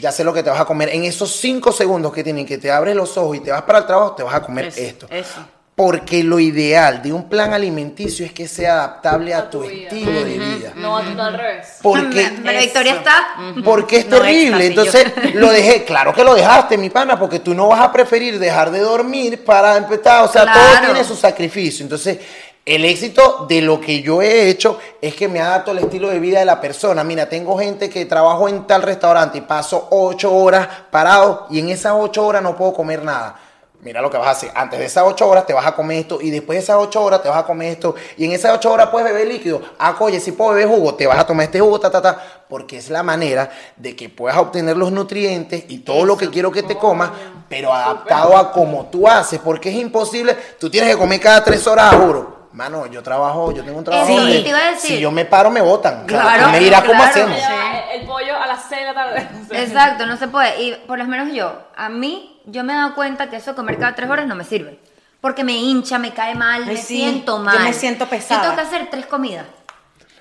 [0.00, 0.88] ya sé lo que te vas a comer.
[0.88, 3.80] En esos 5 segundos que tienen que te abres los ojos y te vas para
[3.80, 5.06] el trabajo, te vas a comer Eso, esto.
[5.10, 5.44] eso.
[5.84, 9.68] Porque lo ideal de un plan alimenticio es que sea adaptable a, A tu, tu
[9.68, 10.72] estilo de vida.
[10.76, 11.78] No, a tú al revés.
[11.82, 13.34] Porque, Pero Victoria está...
[13.64, 14.66] porque es No, terrible.
[14.66, 15.82] Entonces lo dejé.
[15.82, 19.44] Claro que lo dejaste, mi pana, porque tú no vas a preferir dejar de dormir
[19.44, 20.22] para empezar.
[20.22, 21.82] O sea, todo tiene su sacrificio.
[21.82, 22.16] Entonces,
[22.64, 26.20] el éxito de lo que yo he hecho es que me adapto al estilo de
[26.20, 27.02] vida de la persona.
[27.02, 31.70] Mira, tengo gente que trabajo en tal restaurante y paso ocho horas parado y en
[31.70, 33.36] esas ocho horas no puedo comer nada.
[33.82, 34.52] Mira lo que vas a hacer.
[34.54, 37.02] Antes de esas ocho horas te vas a comer esto y después de esas ocho
[37.02, 39.60] horas te vas a comer esto y en esas ocho horas puedes beber líquido.
[39.76, 42.22] Ah, oye, si puedo beber jugo, te vas a tomar este jugo, ta, ta, ta.
[42.48, 46.52] Porque es la manera de que puedas obtener los nutrientes y todo lo que quiero
[46.52, 47.10] que te comas,
[47.48, 49.40] pero adaptado a como tú haces.
[49.40, 50.36] Porque es imposible.
[50.60, 52.42] Tú tienes que comer cada tres horas, juro.
[52.52, 54.06] Mano, yo trabajo, yo tengo un trabajo.
[54.06, 54.90] Sí, donde te iba a decir.
[54.90, 56.06] Si yo me paro, me botan.
[56.06, 57.10] Claro, Tú me dirás cómo claro.
[57.10, 57.36] hacemos.
[57.36, 59.28] Ya, el, el pollo a las 6 de la tarde.
[59.60, 60.62] Exacto, no se puede.
[60.62, 63.56] Y por lo menos yo, a mí, yo me he dado cuenta que eso de
[63.56, 64.78] comer cada tres horas no me sirve.
[65.20, 67.62] Porque me hincha, me cae mal, Ay, me sí, siento yo mal.
[67.62, 68.42] me siento pesada.
[68.42, 69.46] Yo tengo que hacer tres comidas.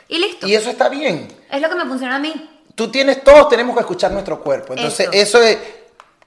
[0.08, 0.48] Y listo.
[0.48, 1.28] Y eso está bien.
[1.50, 2.50] Es lo que me funciona a mí.
[2.76, 4.74] Tú tienes, todos tenemos que escuchar nuestro cuerpo.
[4.74, 5.40] Entonces, Eso.
[5.40, 5.58] eso, es,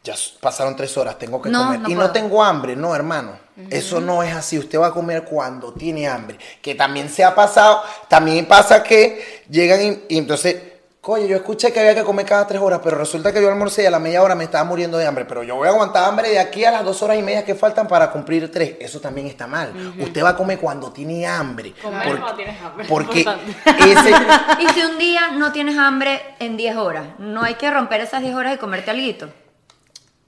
[0.02, 1.80] ya pasaron tres horas, tengo que No, comer.
[1.80, 2.06] no y puedo.
[2.08, 3.38] no tengo hambre, no, hermano.
[3.70, 4.58] Eso no es así.
[4.58, 6.36] Usted va a comer cuando tiene hambre.
[6.60, 10.56] Que también se ha pasado, también pasa que llegan y, y entonces,
[11.04, 13.82] coño, yo escuché que había que comer cada tres horas, pero resulta que yo almorcé
[13.82, 15.26] y a la media hora me estaba muriendo de hambre.
[15.26, 17.54] Pero yo voy a aguantar hambre de aquí a las dos horas y media que
[17.54, 18.76] faltan para cumplir tres.
[18.80, 19.94] Eso también está mal.
[20.00, 21.74] Usted va a comer cuando tiene hambre.
[21.82, 23.92] Comer Porque- cuando tienes hambre, Porque importante.
[23.92, 24.10] ese,
[24.62, 28.22] Y si un día no tienes hambre en 10 horas, no hay que romper esas
[28.22, 29.04] 10 horas y comerte algo.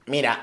[0.05, 0.39] Mira,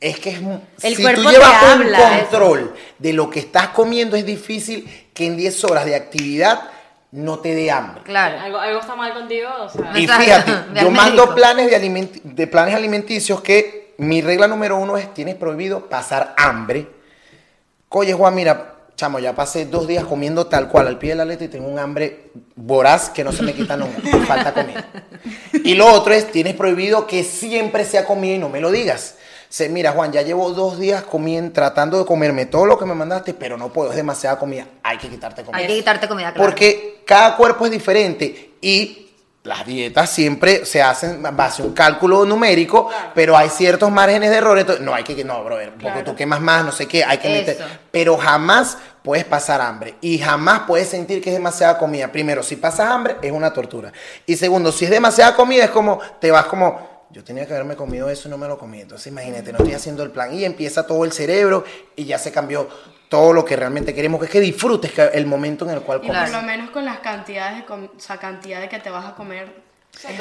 [0.00, 0.38] es que es
[0.82, 4.24] El si cuerpo tú te llevas un habla, control de lo que estás comiendo, es
[4.24, 6.70] difícil que en 10 horas de actividad
[7.14, 8.02] no te dé hambre.
[8.02, 8.40] Claro.
[8.40, 9.92] Algo, algo está mal contigo, o sea.
[9.96, 14.96] Y fíjate, yo mando planes de, alimenti- de planes alimenticios que mi regla número uno
[14.96, 16.88] es tienes prohibido pasar hambre.
[17.88, 21.24] Oye, Juan, mira, chamo, ya pasé dos días comiendo tal cual al pie de la
[21.24, 24.00] letra y tengo un hambre voraz que no se me quita nunca.
[24.02, 24.84] me falta comida.
[25.62, 29.18] Y lo otro es, tienes prohibido que siempre sea comida y no me lo digas.
[29.54, 32.94] Se, mira, Juan, ya llevo dos días comiendo, tratando de comerme todo lo que me
[32.96, 34.66] mandaste, pero no puedo, es demasiada comida.
[34.82, 35.60] Hay que quitarte comida.
[35.60, 36.44] Hay que quitarte comida, claro.
[36.50, 39.12] Porque cada cuerpo es diferente y
[39.44, 44.30] las dietas siempre se hacen en base a un cálculo numérico, pero hay ciertos márgenes
[44.30, 44.58] de error.
[44.58, 46.02] entonces, no hay que, no, brother, porque Claro.
[46.04, 47.58] tú quemas más, no sé qué, hay que meter.
[47.92, 52.10] Pero jamás puedes pasar hambre y jamás puedes sentir que es demasiada comida.
[52.10, 53.92] Primero, si pasas hambre, es una tortura.
[54.26, 57.76] Y segundo, si es demasiada comida, es como, te vas como, yo tenía que haberme
[57.76, 58.80] comido eso y no me lo comí.
[58.80, 60.34] Entonces, imagínate, no estoy haciendo el plan.
[60.34, 62.68] Y empieza todo el cerebro y ya se cambió
[63.08, 66.08] todo lo que realmente queremos, que es que disfrutes el momento en el cual Y
[66.08, 66.30] comes.
[66.30, 69.14] por lo menos con las cantidades, de com- o sea, cantidades que te vas a
[69.14, 69.62] comer.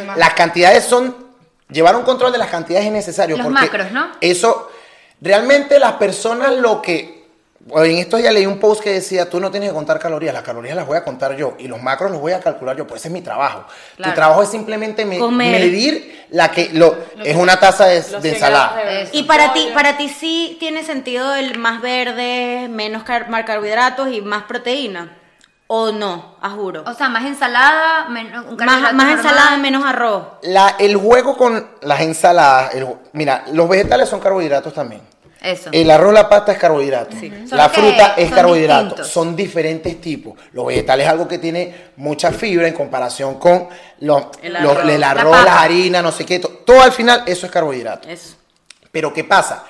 [0.05, 1.33] más- Las cantidades son.
[1.69, 3.35] Llevar un control de las cantidades es necesario.
[3.37, 4.11] Los porque macros, ¿no?
[4.21, 4.69] Eso.
[5.19, 7.12] Realmente las personas lo que.
[7.65, 10.33] Bueno, En esto ya leí un post que decía, tú no tienes que contar calorías,
[10.33, 12.85] las calorías las voy a contar yo y los macros los voy a calcular yo,
[12.85, 13.65] pues ese es mi trabajo.
[13.95, 14.11] Claro.
[14.11, 15.51] Tu trabajo es simplemente me- Comer.
[15.61, 18.75] medir la que lo, es una taza de, Los de 100 ensalada.
[18.83, 19.09] de.
[19.13, 24.09] Y para ti, para ti sí tiene sentido el más verde, menos car- más carbohidratos
[24.11, 25.17] y más proteína.
[25.67, 26.35] ¿O no?
[26.41, 26.83] A juro.
[26.85, 30.23] O sea, más ensalada, menos, un Más, más ensalada, menos arroz.
[30.43, 35.01] La- el juego con las ensaladas, el mira, los vegetales son carbohidratos también.
[35.43, 35.69] Eso.
[35.73, 37.15] El arroz, la pasta es carbohidrato.
[37.51, 38.83] La fruta es carbohidrato.
[38.85, 39.07] distintos.
[39.09, 40.35] Son diferentes tipos.
[40.53, 43.67] Los vegetales es algo que tiene mucha fibra en comparación con
[43.99, 44.89] los, El los- arroz.
[44.89, 46.39] el La arroz, harinas, no sé qué.
[46.39, 48.07] to- Todo al final, eso es carbohidrato.
[48.07, 48.35] Eso.
[48.91, 49.65] Pero ¿qué pasa?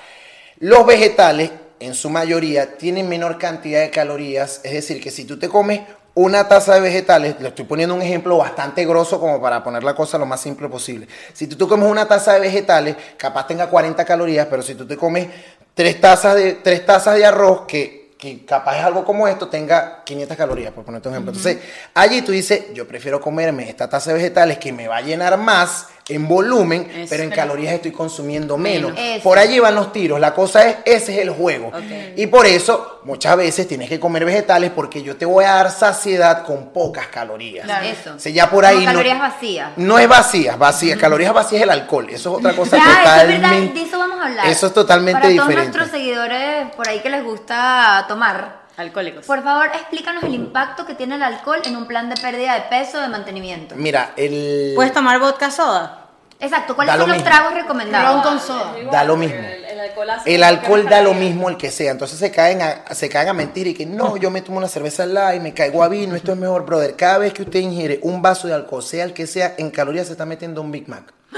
[0.59, 4.61] Los vegetales, en su mayoría, tienen menor cantidad de calorías.
[4.63, 5.81] Es decir, que si tú te comes
[6.15, 9.95] una taza de vegetales, le estoy poniendo un ejemplo bastante grosso como para poner la
[9.95, 11.07] cosa lo más simple posible.
[11.33, 14.85] Si tú te comes una taza de vegetales, capaz tenga 40 calorías, pero si tú
[14.85, 15.27] te comes
[15.73, 20.03] tres tazas de, tres tazas de arroz, que, que capaz es algo como esto, tenga
[20.03, 21.31] 500 calorías, por ponerte un ejemplo.
[21.31, 21.57] Entonces,
[21.93, 25.37] allí tú dices, yo prefiero comerme esta taza de vegetales que me va a llenar
[25.37, 28.91] más en volumen, pero en calorías estoy consumiendo menos.
[29.23, 30.19] Por allí van los tiros.
[30.19, 31.71] La cosa es, ese es el juego.
[32.15, 35.71] Y por eso, muchas veces tienes que comer vegetales porque yo te voy a dar
[35.71, 37.65] saciedad con pocas calorías.
[37.65, 37.85] Claro.
[37.87, 38.13] Eso.
[38.15, 39.69] O sea, ya por ahí Como no- calorías vacías.
[39.77, 40.99] No es vacías, vacías.
[40.99, 42.07] Calorías vacías es el alcohol.
[42.09, 43.79] Eso es otra cosa Ya, eso es verdad, totalmente.
[43.79, 44.47] de eso vamos a hablar.
[44.47, 45.55] Eso es totalmente Para diferente.
[45.55, 49.25] todos nuestros seguidores por ahí que les gusta tomar, Alcohólicos.
[49.25, 52.61] por favor, explícanos el impacto que tiene el alcohol en un plan de pérdida de
[52.61, 53.75] peso de mantenimiento.
[53.75, 54.71] Mira, el.
[54.75, 55.99] ¿Puedes tomar vodka soda?
[56.39, 57.29] Exacto, ¿cuáles Da son lo los mismo.
[57.31, 58.23] tragos Ron recomendados?
[58.23, 58.73] con soda.
[58.77, 59.37] Igual, Da lo mismo.
[59.37, 61.91] El, el alcohol, hace El alcohol da lo mismo el que sea.
[61.91, 64.67] Entonces se caen a, se caen a mentir y que no, yo me tomo una
[64.67, 66.95] cerveza light, me caigo a vino, esto es mejor, brother.
[66.97, 70.07] Cada vez que usted ingiere un vaso de alcohol, sea el que sea, en calorías
[70.07, 71.13] se está metiendo un Big Mac.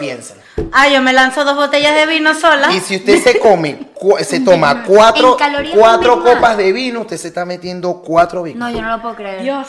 [0.00, 0.40] Piénsalo.
[0.72, 2.72] Ah, yo me lanzo dos botellas de vino sola.
[2.72, 3.78] Y si usted se come,
[4.22, 5.36] se toma cuatro,
[5.74, 9.14] cuatro copas de vino, usted se está metiendo cuatro Big No, yo no lo puedo
[9.16, 9.42] creer.
[9.42, 9.68] Dios.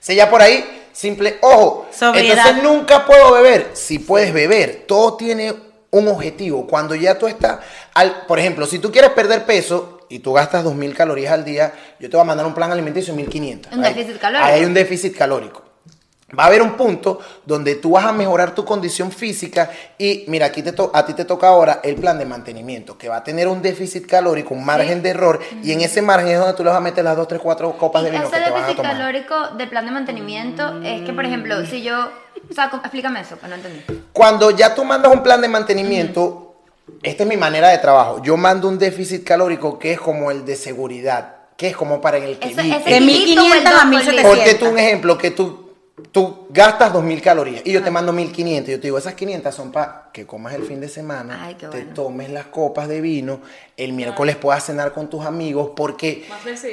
[0.00, 1.86] Se ya por ahí, simple, ojo.
[1.90, 2.36] Sobriedad.
[2.48, 3.70] Entonces nunca puedo beber.
[3.72, 5.54] Si puedes beber, todo tiene
[5.90, 6.66] un objetivo.
[6.66, 7.60] Cuando ya tú estás,
[7.94, 11.72] al, por ejemplo, si tú quieres perder peso y tú gastas 2.000 calorías al día,
[11.98, 13.72] yo te voy a mandar un plan alimenticio de 1.500.
[13.72, 14.46] Un Ahí- déficit calórico.
[14.46, 15.62] Ahí hay un déficit calórico.
[16.36, 20.46] Va a haber un punto donde tú vas a mejorar tu condición física y mira,
[20.46, 23.24] aquí te to- a ti te toca ahora el plan de mantenimiento, que va a
[23.24, 26.64] tener un déficit calórico, un margen de error, y en ese margen es donde tú
[26.64, 28.50] le vas a meter las 2, 3, 4 copas de Y vino ese que te
[28.50, 28.92] vas a déficit tomar.
[28.96, 32.08] calórico del plan de mantenimiento es que, por ejemplo, si yo...
[32.50, 33.80] O sea, explícame eso, que no entendí.
[34.12, 36.56] Cuando ya tú mandas un plan de mantenimiento,
[37.02, 38.20] esta es mi manera de trabajo.
[38.22, 42.16] Yo mando un déficit calórico que es como el de seguridad, que es como para
[42.18, 42.62] el que vive.
[42.76, 44.30] ese De kilito o el 1500 a dos por 1700.
[44.34, 45.63] Ponte tú un ejemplo que tú,
[46.10, 48.64] tú gastas 2.000 calorías y yo te mando 1.500.
[48.66, 51.82] Yo te digo, esas 500 son para que comas el fin de semana, Ay, te
[51.82, 53.40] tomes las copas de vino,
[53.76, 56.26] el miércoles puedas cenar con tus amigos, porque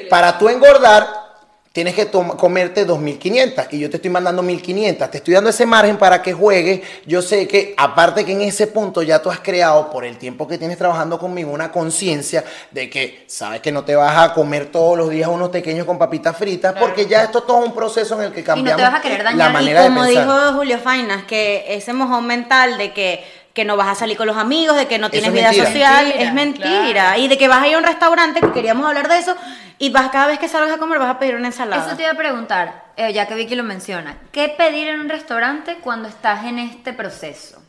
[0.10, 1.31] para tú engordar,
[1.72, 5.10] tienes que comerte 2.500 y yo te estoy mandando 1.500.
[5.10, 6.82] Te estoy dando ese margen para que juegues.
[7.06, 10.48] Yo sé que, aparte que en ese punto ya tú has creado, por el tiempo
[10.48, 14.68] que tienes trabajando conmigo, una conciencia de que sabes que no te vas a comer
[14.68, 18.20] todos los días unos pequeños con papitas fritas, porque ya esto es todo un proceso
[18.20, 19.38] en el que cambiamos vas a querer dañar.
[19.38, 20.26] la Y manera y como de pensar.
[20.26, 24.28] dijo Julio Fainas, que ese mojón mental de que, que no vas a salir con
[24.28, 25.66] los amigos, de que no tienes es vida mentira.
[25.68, 26.92] social, Mentira, es mentira.
[26.92, 27.20] claro.
[27.22, 29.36] Y de que vas a ir a un restaurante, que queríamos hablar de eso,
[29.78, 31.86] y vas cada vez que salgas a comer vas a pedir una ensalada.
[31.86, 34.18] Eso te iba a preguntar, eh, ya que Vicky lo menciona.
[34.32, 37.62] ¿Qué pedir en un restaurante cuando estás en este proceso?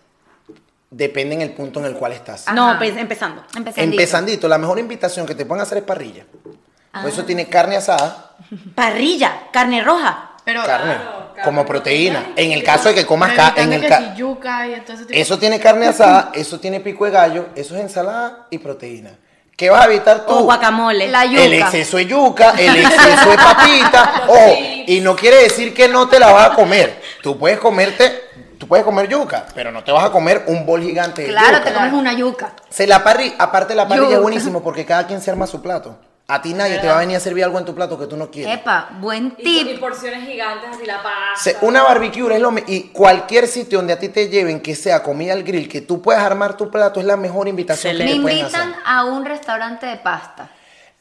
[0.91, 2.47] Depende en el punto en el cual estás.
[2.47, 2.55] Ajá.
[2.55, 3.43] No, pe- empezando.
[3.57, 3.81] Empezandito.
[4.01, 6.25] Empezandito, la mejor invitación que te pueden hacer es parrilla.
[6.43, 6.53] Por
[6.93, 7.09] Ah.
[7.09, 8.33] eso tiene carne asada,
[8.75, 10.33] Parrilla, carne roja.
[10.45, 11.11] Pero, carne, carne,
[11.43, 12.33] como proteína.
[12.37, 14.67] En el caso de que comas pero ca- en evitando el que ca- si yuca
[14.69, 17.81] y todo ese tipo Eso tiene carne asada, eso tiene pico de gallo, eso es
[17.83, 19.11] ensalada y proteína.
[19.57, 20.33] ¿Qué vas a evitar tú?
[20.33, 21.09] O guacamole.
[21.09, 21.43] La yuca.
[21.45, 24.23] El exceso de yuca, el exceso de papita.
[24.29, 27.01] Ojo, y no quiere decir que no te la vas a comer.
[27.23, 28.23] Tú puedes comerte,
[28.59, 31.59] tú puedes comer yuca, pero no te vas a comer un bol gigante de Claro,
[31.59, 31.65] yuca.
[31.65, 32.55] te comes una yuca.
[32.71, 35.97] Se la parri, aparte la parrilla es buenísimo porque cada quien se arma su plato.
[36.29, 38.17] A ti nadie te va a venir a servir algo en tu plato que tú
[38.17, 38.55] no quieres.
[38.59, 39.81] Epa, buen Y, y tip.
[39.81, 41.19] porciones gigantes, así la pasta.
[41.37, 44.75] Se- una barbecue es lo me- y cualquier sitio donde a ti te lleven que
[44.75, 48.05] sea comida al grill, que tú puedas armar tu plato es la mejor invitación que
[48.05, 48.83] Me te pueden invitan hacer.
[48.87, 50.51] a un restaurante de pasta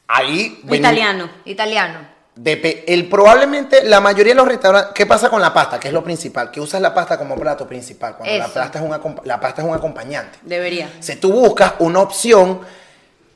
[0.08, 1.30] Ahí Italiano.
[1.46, 1.98] italiano.
[2.36, 5.78] Depe- el, probablemente la mayoría de los restaurantes, ¿qué pasa con la pasta?
[5.78, 8.84] Que es lo principal, que usas la pasta como plato principal, cuando la pasta, es
[8.84, 10.38] un la pasta es un acompañante.
[10.42, 10.90] Debería.
[11.00, 12.60] Si tú buscas una opción,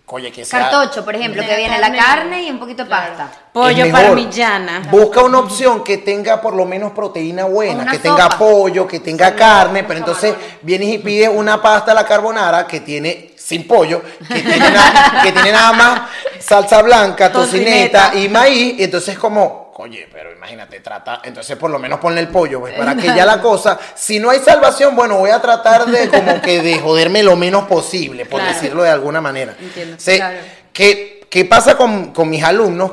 [0.07, 0.71] oye, que sea...
[0.71, 2.45] Cartocho, por ejemplo, que viene la carne.
[2.45, 3.15] y un poquito de Claro.
[3.17, 3.31] pasta.
[3.53, 4.83] Pollo parmigiana.
[4.91, 9.35] Busca una opción que tenga por lo menos proteína buena, que tenga pollo, que tenga
[9.35, 14.03] carne, pero entonces vienes y pides una pasta a la carbonara que tiene sin pollo,
[14.29, 16.01] que tiene, na- que tiene nada más
[16.41, 18.15] salsa blanca, tocineta Tocineta.
[18.15, 22.29] y maíz, y entonces como, oye, pero imagínate, trata, entonces por lo menos ponle el
[22.29, 25.87] pollo, pues, para que ya la cosa, si no hay salvación, bueno, voy a tratar
[25.87, 28.55] de como que de joderme lo menos posible, por Claro.
[28.55, 29.55] decirlo de alguna manera.
[29.61, 30.39] Entiendo, Se- claro.
[30.73, 32.93] ¿qué, qué pasa con, con mis alumnos?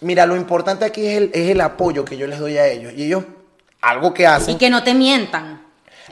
[0.00, 2.92] Mira, lo importante aquí es el, es el apoyo que yo les doy a ellos.
[2.96, 3.24] Y ellos,
[3.82, 4.54] algo que hacen.
[4.54, 5.60] Y que no te mientan.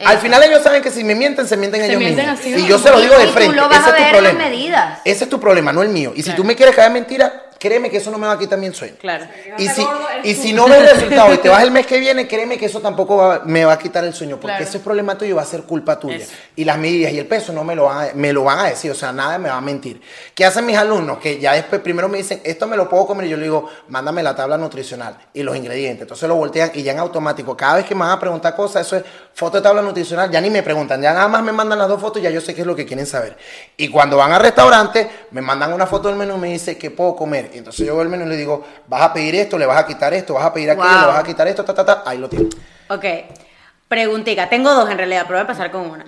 [0.04, 2.40] al final ellos saben que si me mienten, se mienten Se ellos mienten mismos.
[2.40, 3.56] así y yo se lo digo de tú frente.
[3.56, 4.38] lo vas Ese a es tu problema.
[4.38, 4.98] las medidas.
[5.06, 6.12] Ese es tu problema, no el mío.
[6.14, 8.58] Y si tú me quieres caer mentira, créeme que eso no me va a quitar
[8.58, 8.94] mi sueño.
[9.00, 9.26] Claro.
[9.58, 9.86] Y si,
[10.24, 12.80] y si no ves resultado y te vas el mes que viene, créeme que eso
[12.80, 14.64] tampoco va- me va a quitar el sueño, porque Claro.
[14.64, 16.16] ese problema tuyo va a ser culpa tuya.
[16.16, 16.32] Eso.
[16.56, 18.64] Y las medidas y el peso no me lo, van a, me lo van a
[18.68, 20.00] decir, o sea, nada me va a mentir.
[20.34, 21.18] ¿Qué hacen mis alumnos?
[21.18, 23.68] Que ya después primero me dicen, esto me lo puedo comer, y yo le digo,
[23.88, 26.02] mándame la tabla nutricional y los ingredientes.
[26.02, 28.86] Entonces lo voltean y ya en automático, cada vez que me van a preguntar cosas,
[28.86, 31.78] eso es foto de tabla nutricional, ya ni me preguntan, ya nada más me mandan
[31.78, 33.36] las dos fotos y ya yo sé qué es lo que quieren saber.
[33.76, 36.90] Y cuando van al restaurante, me mandan una foto del menú y me dice, ¿qué
[36.90, 37.47] puedo comer?
[37.54, 39.78] Y entonces yo veo el menú y le digo, vas a pedir esto, le vas
[39.78, 41.00] a quitar esto, vas a pedir aquello, Wow.
[41.00, 42.54] le vas a quitar esto, ta, ta, ta, ahí lo tienes.
[42.88, 43.04] Ok,
[43.88, 44.48] preguntica.
[44.48, 46.04] Tengo dos en realidad, pero voy a empezar con una.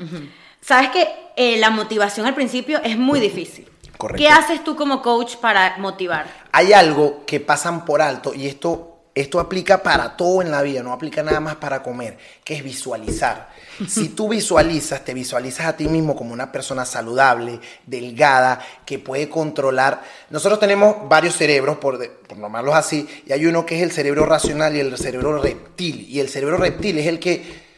[0.61, 3.69] Sabes que eh, la motivación al principio es muy difícil.
[3.97, 4.23] Correcto.
[4.23, 6.27] ¿Qué haces tú como coach para motivar?
[6.53, 10.83] hay algo que pasan por alto y esto, esto aplica para todo en la vida,
[10.83, 13.51] no aplica nada más para comer, que es visualizar.
[13.89, 19.31] Si tú visualizas, te visualizas a ti mismo como una persona saludable, delgada, que puede
[19.31, 20.03] controlar.
[20.29, 23.91] Nosotros tenemos varios cerebros, por, de- por nombrarlos así, y hay uno que es el
[23.91, 26.07] cerebro racional y el cerebro reptil.
[26.09, 27.70] Y el cerebro reptil es el que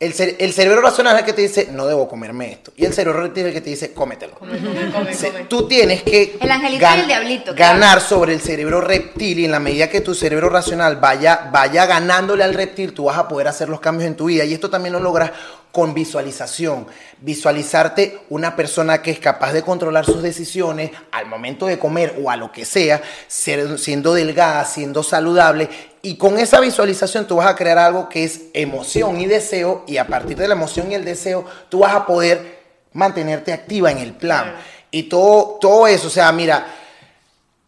[0.00, 2.72] el, cere- el cerebro racional es el que te dice, no debo comerme esto.
[2.76, 4.34] Y el cerebro reptil es el que te dice, cómetelo.
[4.34, 5.44] Come, come, come, Se- come.
[5.46, 7.74] Tú tienes que El angelito y el diablito, claro.
[7.80, 11.84] ganar sobre el cerebro reptil y en la medida que tu cerebro racional vaya, vaya
[11.86, 14.44] ganándole al reptil, tú vas a poder hacer los cambios en tu vida.
[14.44, 15.32] Y esto también lo logras
[15.78, 16.88] con visualización.
[17.20, 22.32] Visualizarte una persona que es capaz de controlar sus decisiones al momento de comer o
[22.32, 25.68] a lo que sea, ser- siendo delgada, siendo saludable.
[26.02, 29.84] Y con esa visualización tú vas a crear algo que es emoción y deseo.
[29.86, 32.58] Y a partir de la emoción y el deseo, tú vas a poder
[32.92, 34.56] mantenerte activa en el plan.
[34.90, 36.66] Y todo, todo eso, o sea, mira,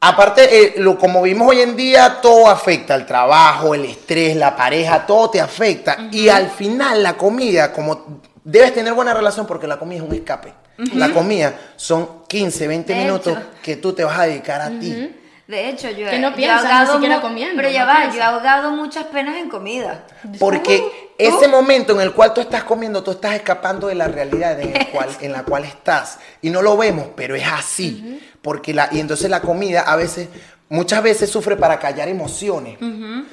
[0.00, 4.56] aparte, eh, lo, como vimos hoy en día, todo afecta, el trabajo, el estrés, la
[4.56, 6.08] pareja, todo te afecta.
[6.10, 10.14] Y al final la comida, como debes tener buena relación porque la comida es un
[10.14, 10.54] escape.
[10.94, 15.14] La comida son 15, 20 De minutos que tú te vas a dedicar a ti.
[15.50, 17.86] De hecho, yo, Que no yo he ni ahogado siquiera mu- comiendo, Pero ya no
[17.88, 18.14] va, piensas.
[18.14, 20.04] yo he ahogado muchas penas en comida.
[20.38, 24.58] Porque ese momento en el cual tú estás comiendo, tú estás escapando de la realidad
[24.60, 26.18] en, el cual, en la cual estás.
[26.40, 28.20] Y no lo vemos, pero es así.
[28.40, 30.28] Porque la, y entonces la comida a veces,
[30.68, 32.78] muchas veces sufre para callar emociones.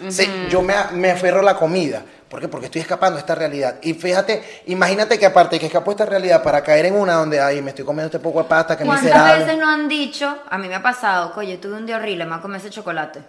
[0.10, 2.04] Se- yo me, me aferro a la comida.
[2.30, 2.48] ¿Por qué?
[2.48, 3.76] Porque estoy escapando de esta realidad.
[3.82, 7.40] Y fíjate, imagínate que aparte que escapo de esta realidad para caer en una donde,
[7.40, 9.46] ay, me estoy comiendo este poco de pasta, que ¿Cuántas miserable.
[9.46, 10.38] veces no han dicho?
[10.50, 12.70] A mí me ha pasado, oye, tuve un día horrible, me voy a comer ese
[12.70, 13.22] chocolate.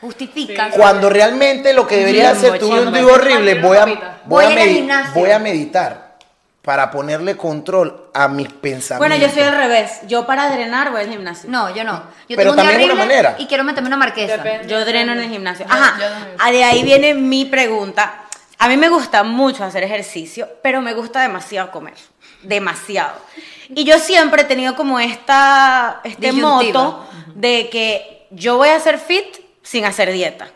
[0.00, 0.74] justificas.
[0.76, 4.44] Cuando realmente lo que debería hacer tú chimbo, un día horrible, voy a, Voy voy,
[4.90, 6.10] a voy meditar
[6.62, 8.98] para ponerle control a mis pensamientos.
[8.98, 10.00] Bueno, yo soy al revés.
[10.06, 11.48] Yo para drenar voy al gimnasio.
[11.50, 12.02] No, yo no.
[12.28, 13.36] Yo Pero tengo un día también es una manera.
[13.38, 14.36] Y quiero meterme una marquesa.
[14.36, 14.68] Depende.
[14.68, 15.66] Yo dreno en el gimnasio.
[15.68, 15.98] Ajá.
[15.98, 16.06] yo.
[16.38, 18.19] Ah, De ahí viene mi pregunta.
[18.60, 21.94] A mí me gusta mucho hacer ejercicio, pero me gusta demasiado comer.
[22.42, 23.14] Demasiado.
[23.70, 26.82] Y yo siempre he tenido como esta, este Disyuntiva.
[26.82, 30.50] moto de que yo voy a hacer fit sin hacer dieta.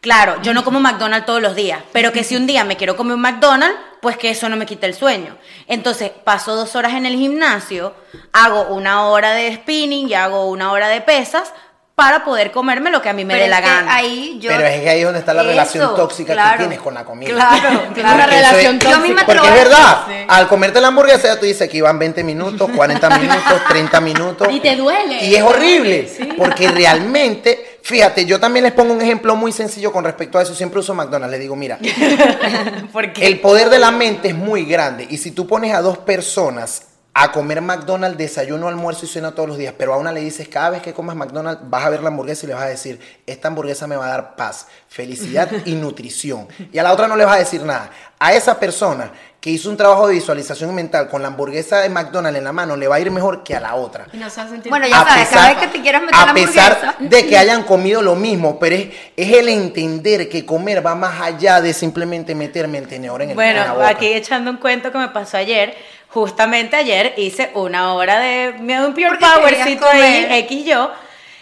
[0.00, 2.96] Claro, yo no como McDonald's todos los días, pero que si un día me quiero
[2.96, 5.36] comer un McDonald's, pues que eso no me quite el sueño.
[5.68, 7.94] Entonces, paso dos horas en el gimnasio,
[8.32, 11.54] hago una hora de spinning y hago una hora de pesas
[11.94, 13.94] para poder comerme lo que a mí me Pero dé la gana.
[13.94, 16.58] Ahí yo, Pero es que ahí es donde está la Eso, relación tóxica claro, que
[16.64, 17.30] tienes con la comida.
[17.32, 18.14] Claro, claro.
[18.16, 19.26] Una relación es- tóxica.
[19.26, 20.12] Porque es verdad, sí.
[20.26, 24.48] al comerte la hamburguesa ya tú dices que iban 20 minutos, 40 minutos, 30 minutos.
[24.50, 25.24] Y te duele.
[25.24, 30.02] Y es horrible, porque realmente, fíjate, yo también les pongo un ejemplo muy sencillo con
[30.02, 30.52] respecto a eso.
[30.52, 31.78] Siempre uso McDonald's, le digo, mira,
[32.92, 35.06] Porque el poder de la mente es muy grande.
[35.08, 36.82] Y si tú pones a dos personas
[37.16, 40.48] a comer McDonald's, desayuno, almuerzo y cena todos los días, pero a una le dices,
[40.48, 42.98] cada vez que comas McDonald's, vas a ver la hamburguesa y le vas a decir,
[43.24, 46.48] esta hamburguesa me va a dar paz, felicidad y nutrición.
[46.72, 47.88] Y a la otra no le vas a decir nada.
[48.18, 52.38] A esa persona que hizo un trabajo de visualización mental con la hamburguesa de McDonald's
[52.38, 54.06] en la mano, le va a ir mejor que a la otra.
[54.12, 56.02] Y no se va a sentir Bueno, ya A sabes, cada vez que te quieras
[56.02, 56.96] meter a la pesar hamburguesa.
[56.98, 61.20] de que hayan comido lo mismo, pero es, es el entender que comer va más
[61.20, 63.88] allá de simplemente meterme el tenedor en, el, en la Bueno, boca.
[63.88, 65.76] aquí echando un cuento que me pasó ayer.
[66.14, 70.28] Justamente ayer hice una hora de, me dio un Pure Powercito ahí.
[70.44, 70.92] X yo.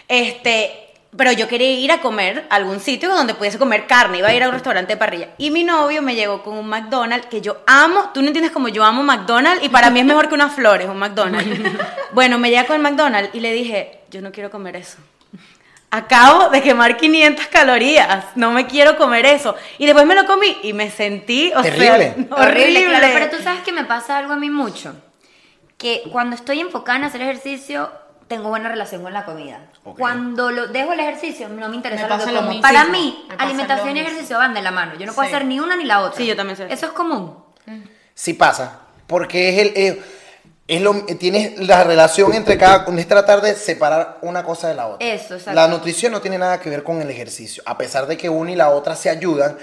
[0.08, 4.20] Este, pero yo quería ir a comer a algún sitio donde pudiese comer carne.
[4.20, 5.28] Iba a ir a un restaurante de parrilla.
[5.36, 8.12] Y mi novio me llegó con un McDonald's que yo amo.
[8.14, 10.88] Tú no entiendes como yo amo McDonald's y para mí es mejor que unas flores,
[10.88, 11.70] un McDonald's.
[12.12, 14.96] bueno, me llega con el McDonald's y le dije, yo no quiero comer eso.
[15.94, 19.54] Acabo de quemar 500 calorías, no me quiero comer eso.
[19.76, 22.14] Y después me lo comí y me sentí, o Terrible.
[22.28, 23.06] sea, Horrible, claro.
[23.12, 24.94] Pero tú sabes que me pasa algo a mí mucho.
[25.76, 27.92] Que cuando estoy enfocada en hacer ejercicio,
[28.26, 29.66] tengo buena relación con la comida.
[29.82, 32.48] Cuando lo dejo el ejercicio, no me interesa Me lo que como.
[32.48, 32.62] mismo.
[32.62, 34.94] Para mí, me alimentación y ejercicio van de la mano.
[34.98, 35.34] Yo no puedo Sí.
[35.34, 36.16] hacer ni una ni la otra.
[36.16, 36.72] Sí, yo también así.
[36.72, 37.36] Eso es común.
[38.14, 40.02] Sí pasa, porque es el eh,
[40.74, 44.86] es lo tienes la relación entre cada es tratar de separar una cosa de la
[44.88, 45.06] otra.
[45.06, 45.52] Eso, exacto.
[45.54, 48.52] La nutrición no tiene nada que ver con el ejercicio, a pesar de que una
[48.52, 49.56] y la otra se ayudan.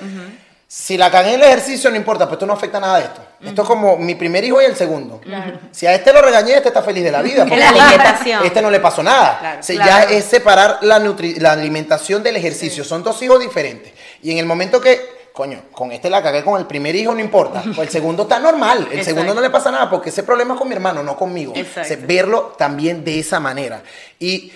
[0.71, 3.21] Si la cagué en el ejercicio, no importa, pues esto no afecta nada de esto.
[3.43, 5.19] Esto es como mi primer hijo y el segundo.
[5.71, 7.43] Si a este lo regañé, este está feliz de la vida.
[7.49, 8.45] porque la alimentación.
[8.45, 9.39] Este no le pasó nada.
[9.39, 10.09] Claro, O sea, claro.
[10.09, 12.83] Ya es separar la, nutri- la alimentación del ejercicio.
[12.83, 13.93] Son dos hijos diferentes.
[14.21, 15.01] Y en el momento que,
[15.33, 17.63] coño, con este la cagué con el primer hijo, no importa.
[17.75, 18.79] Pues el segundo está normal.
[18.91, 19.05] El Exacto.
[19.05, 21.53] segundo no le pasa nada porque ese problema es con mi hermano, no conmigo.
[21.55, 21.81] Exacto.
[21.81, 23.83] O sea, verlo también de esa manera.
[24.19, 24.51] Y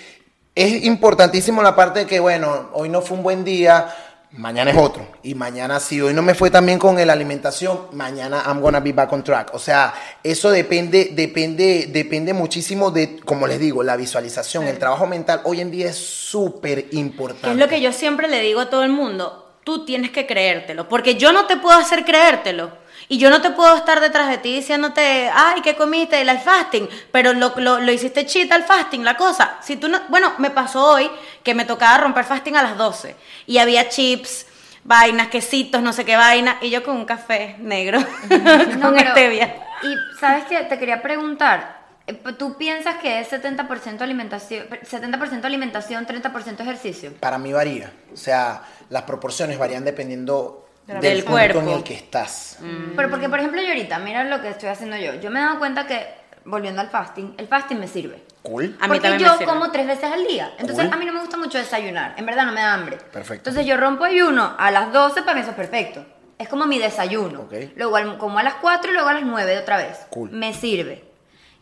[0.56, 3.94] es importantísimo la parte de que, bueno, hoy no fue un buen día,
[4.34, 5.08] mañana es otro.
[5.24, 8.80] Y mañana, si hoy no me fue tan bien con la alimentación, mañana I'm gonna
[8.80, 9.52] be back on track.
[9.54, 15.08] O sea, eso depende, depende, depende muchísimo de, como les digo, la visualización, el trabajo
[15.08, 17.52] mental hoy en día es súper importante.
[17.52, 20.88] Es lo que yo siempre le digo a todo el mundo, tú tienes que creértelo,
[20.90, 22.82] porque yo no te puedo hacer creértelo.
[23.10, 26.22] Y yo no te puedo estar detrás de ti diciéndote, ay, ¿qué comiste?
[26.22, 29.58] El fasting, pero lo, lo, lo hiciste chita el fasting, la cosa.
[29.62, 31.12] Si tú no, bueno, me pasó hoy
[31.44, 34.46] que me tocaba romper fasting a las 12 y había chips,
[34.86, 38.00] vainas, quesitos, no sé qué vaina, y yo con un café negro,
[38.78, 39.54] No, con pero- stevia.
[39.84, 46.08] Y sabes que te quería preguntar, eh, ¿tú piensas que es 70% alimentación, 70% alimentación,
[46.08, 47.14] 30% ejercicio?
[47.20, 47.92] Para mí varía.
[48.14, 48.62] O sea,
[48.94, 51.60] las proporciones varían dependiendo del, Del cuerpo.
[51.60, 52.60] en el que estás.
[52.96, 55.16] Pero porque, por ejemplo, yo ahorita, mira lo que estoy haciendo yo.
[55.16, 56.06] Yo me he dado cuenta que,
[56.46, 58.24] volviendo al fasting, el fasting me sirve.
[58.44, 58.78] Cool.
[58.80, 59.46] A mí Porque yo me sirve.
[59.46, 60.52] como tres veces al día.
[60.60, 60.94] Entonces, Cool.
[60.94, 62.14] a mí no me gusta mucho desayunar.
[62.18, 62.98] En verdad, no me da hambre.
[62.98, 63.50] Perfecto.
[63.50, 66.06] Entonces, yo rompo ayuno a las 12, para mí eso es perfecto.
[66.38, 67.42] Es como mi desayuno.
[67.42, 67.54] Ok.
[67.76, 69.98] Luego, como a las 4 y luego a las 9 de otra vez.
[70.10, 70.30] Cool.
[70.32, 71.04] Me sirve.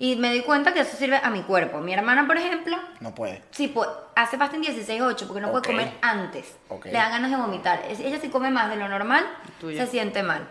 [0.04, 1.78] Y me di cuenta que eso sirve a mi cuerpo.
[1.80, 3.44] Mi hermana, por ejemplo, No puede.
[3.52, 5.52] Sí, pues hace fasting 16-8 porque no Ok.
[5.52, 6.56] puede comer antes.
[6.70, 6.86] Ok.
[6.86, 7.84] Le dan ganas de vomitar.
[7.88, 9.24] Ella si come más de lo normal,
[9.62, 10.48] se siente mal.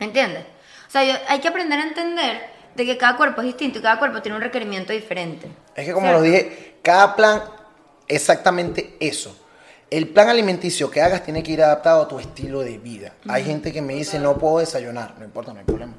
[0.00, 0.44] ¿Entiendes?
[0.88, 2.40] O sea, yo- hay que aprender a entender
[2.74, 5.46] de que cada cuerpo es distinto y cada cuerpo tiene un requerimiento diferente.
[5.74, 6.20] Es que como ¿Cierto?
[6.20, 7.42] lo dije, cada plan,
[8.08, 9.38] exactamente eso.
[9.90, 13.12] El plan alimenticio que hagas tiene que ir adaptado a tu estilo de vida.
[13.28, 15.14] Hay gente que me dice, no puedo desayunar.
[15.18, 15.92] No importa, no hay problema.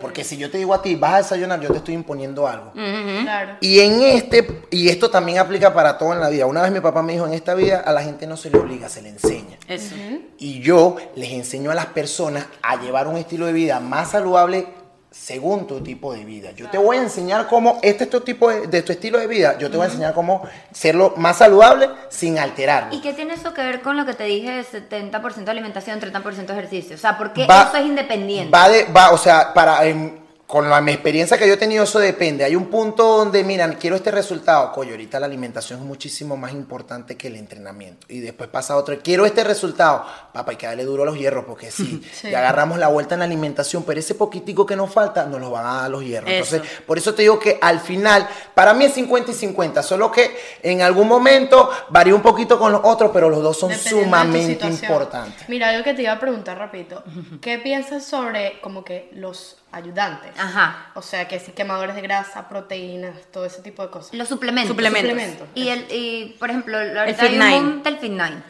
[0.00, 2.72] Porque si yo te digo a ti, vas a desayunar, yo te estoy imponiendo algo.
[2.72, 3.56] Claro.
[3.60, 6.46] Y en este, y esto también aplica para todo en la vida.
[6.46, 8.58] Una vez mi papá me dijo, en esta vida a la gente no se le
[8.58, 9.58] obliga, se le enseña.
[9.66, 9.94] Eso.
[10.38, 14.77] Y yo les enseño a las personas a llevar un estilo de vida más saludable
[15.10, 16.50] según tu tipo de vida.
[16.52, 19.26] Yo te voy a enseñar cómo, este es tu tipo de, de tu estilo de
[19.26, 20.42] vida, yo te voy a enseñar cómo
[20.72, 22.94] serlo más saludable sin alterarlo.
[22.94, 26.50] ¿Y qué tiene eso que ver con lo que te dije de 70% alimentación, 30%
[26.50, 26.96] ejercicio?
[26.96, 28.50] O sea, ¿por qué Va- eso es independiente?
[28.50, 30.18] Va, de, va, o sea, para, em,
[30.48, 32.42] con la mi experiencia que yo he tenido, eso depende.
[32.42, 34.72] Hay un punto donde, miran, quiero este resultado.
[34.72, 38.06] Coño, ahorita la alimentación es muchísimo más importante que el entrenamiento.
[38.08, 40.06] Y después pasa otro, quiero este resultado.
[40.32, 42.28] Papá, hay que darle duro a los hierros, porque si Sí.
[42.30, 45.50] le agarramos la vuelta en la alimentación, pero ese poquitico que nos falta, nos lo
[45.50, 46.30] van a dar los hierros.
[46.30, 46.56] Eso.
[46.56, 50.10] Entonces, por eso te digo que al final, para mí es 50 y 50, solo
[50.10, 54.02] que en algún momento varía un poquito con los otros, pero los dos son Dependiendo
[54.02, 55.46] sumamente importantes.
[55.46, 57.04] Mira, algo que te iba a preguntar rapidito.
[57.42, 60.30] ¿Qué piensas sobre como que los ayudantes?
[60.38, 60.90] Ajá.
[60.94, 64.14] O sea, que si quemadores de grasa, proteínas, todo ese tipo de cosas.
[64.14, 64.68] Los suplementos.
[64.68, 65.10] Suplementos.
[65.10, 65.48] Suplementos.
[65.54, 68.42] Y, el, y, por ejemplo, ahorita Fit hay un del Fit Nine.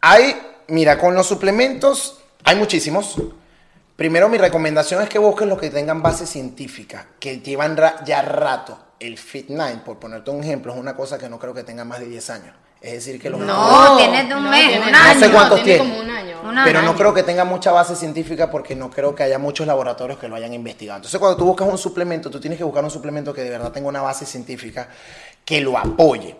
[0.00, 0.36] Hay,
[0.68, 3.16] mira, con los suplementos hay muchísimos.
[3.96, 8.20] Primero, mi recomendación es que busques los que tengan base científica, que llevan ra- ya
[8.22, 8.78] rato.
[9.00, 12.00] El Fit9, por ponerte un ejemplo, es una cosa que no creo que tenga más
[12.00, 12.54] de 10 años.
[12.80, 15.20] Es decir, que los No, tiene de un No, mes, tiene- un No año.
[15.20, 15.90] sé cuántos tiene tiene.
[15.94, 16.36] como un año.
[16.44, 19.66] Una- pero no creo que tenga mucha base científica porque no creo que haya muchos
[19.66, 20.98] laboratorios que lo hayan investigado.
[20.98, 23.72] Entonces, cuando tú buscas un suplemento, tú tienes que buscar un suplemento que de verdad
[23.72, 24.88] tenga una base científica
[25.46, 26.36] que lo apoye.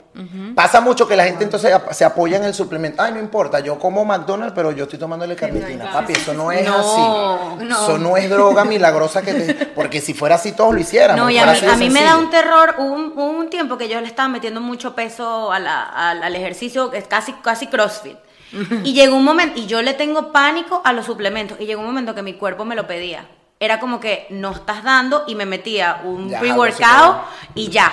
[0.55, 3.03] Pasa mucho que la gente entonces ap- se apoya en el suplemento.
[3.03, 5.93] Ay, no importa, yo como McDonald's, pero yo estoy tomándole carnitina.
[5.93, 7.65] Papi, eso no es No, así.
[7.67, 7.75] no.
[7.85, 9.67] Eso no es droga milagrosa que te...
[9.75, 11.23] Porque si fuera así, todos lo hiciéramos.
[11.23, 14.01] No, y a mí, a me da un terror, hubo un, un tiempo que yo
[14.01, 18.17] le estaba metiendo mucho peso a la- al ejercicio, que es casi, casi CrossFit.
[18.85, 21.87] Y llegó un momento, y yo le tengo pánico a los suplementos, y llegó un
[21.89, 23.27] momento que mi cuerpo me lo pedía.
[23.59, 27.17] Era como que no estás dando y me metía un pre-workout
[27.55, 27.91] y ya.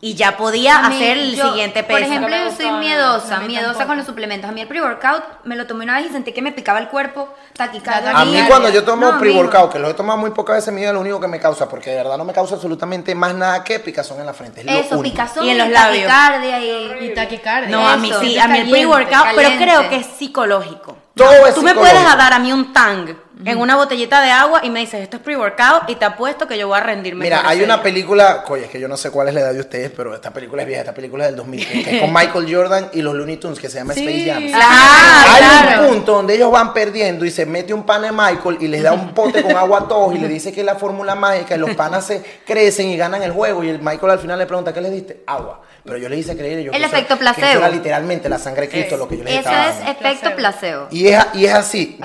[0.00, 2.10] Y ya podía mí, hacer el yo, siguiente Por peso.
[2.10, 3.86] ejemplo, No me yo soy miedosa, miedosa tampoco.
[3.88, 4.50] con los suplementos.
[4.50, 6.88] A mí el pre-workout me lo tomé una vez y sentí que me picaba el
[6.88, 8.10] cuerpo, taquicardia.
[8.18, 10.80] A mí cuando yo tomo No, pre-workout, que lo he tomado muy pocas veces mi
[10.80, 13.62] vida, lo único que me causa, porque de verdad no me causa absolutamente más nada
[13.62, 14.60] que picazón en la frente.
[14.62, 15.14] Es lo Eso, único.
[15.14, 16.06] picazón Y en los labios.
[16.08, 17.04] taquicardia y...
[17.06, 17.68] Y taquicardia.
[17.68, 20.06] No, a mí Eso, sí, es a mí el caliente, pre-workout, pero creo que es
[20.06, 20.96] psicológico.
[21.14, 24.60] Todo es Tú me puedes dar a mí un tang en una botellita de agua
[24.62, 27.24] y me dices, esto es pre-workout y te apuesto que yo voy a rendirme.
[27.24, 29.60] Mira, hay una película, coño, es que yo no sé cuál es la edad de
[29.60, 32.54] ustedes, pero esta película es vieja, esta película es del 2000, que es con Michael
[32.54, 34.06] Jordan y los Looney Tunes, que se llama Sí.
[34.06, 34.60] Space Jam.
[34.62, 35.82] Ah, Hay claro.
[35.82, 38.82] un punto donde ellos van perdiendo y se mete un pan de Michael y les
[38.82, 41.54] da un pote con agua a todos y le dice que es la fórmula mágica
[41.54, 44.46] y los panas se crecen y ganan el juego y el Michael al final le
[44.46, 45.22] pregunta, ¿qué les diste?
[45.26, 45.60] Agua.
[45.84, 47.58] Pero yo les hice creer y yo El que eso- efecto que eso placebo.
[47.60, 49.90] era literalmente la sangre de Cristo lo que yo les Eso estaba es dando.
[49.92, 50.86] efecto placebo.
[50.92, 51.98] Y es, y es así.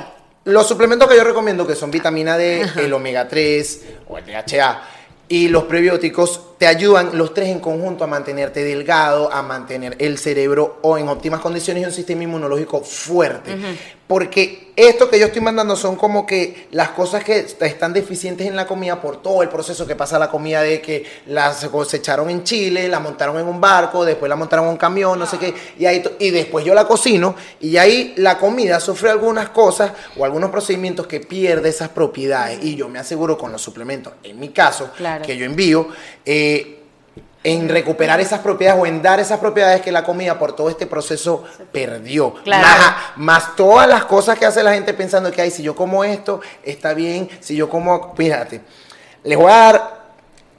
[0.47, 4.81] Los suplementos que yo recomiendo, que son vitamina D, el omega 3 o el DHA,
[5.27, 10.17] y los prebióticos, te ayudan los tres en conjunto a mantenerte delgado, a mantener el
[10.17, 13.55] cerebro o en óptimas condiciones y un sistema inmunológico fuerte.
[14.07, 18.55] Porque esto que yo estoy mandando son como que las cosas que están deficientes en
[18.55, 22.29] la comida por todo el proceso que pasa la comida de que la se cosecharon
[22.29, 25.37] en Chile, la montaron en un barco, después la montaron en un camión, no sé
[25.37, 29.91] qué, y, ahí, y después yo la cocino y ahí la comida sufre algunas cosas
[30.15, 34.39] o algunos procedimientos que pierde esas propiedades y yo me aseguro con los suplementos, en
[34.39, 35.25] mi caso, Claro.
[35.25, 35.89] que yo envío,
[36.25, 36.46] eh,
[37.43, 40.85] en recuperar esas propiedades o en dar esas propiedades que la comida por todo este
[40.85, 42.33] proceso perdió.
[42.43, 42.67] Claro.
[42.67, 46.03] Más, más todas las cosas que hace la gente pensando que, ay, si yo como
[46.03, 48.61] esto, está bien, si yo como, fíjate,
[49.23, 49.97] les voy a dar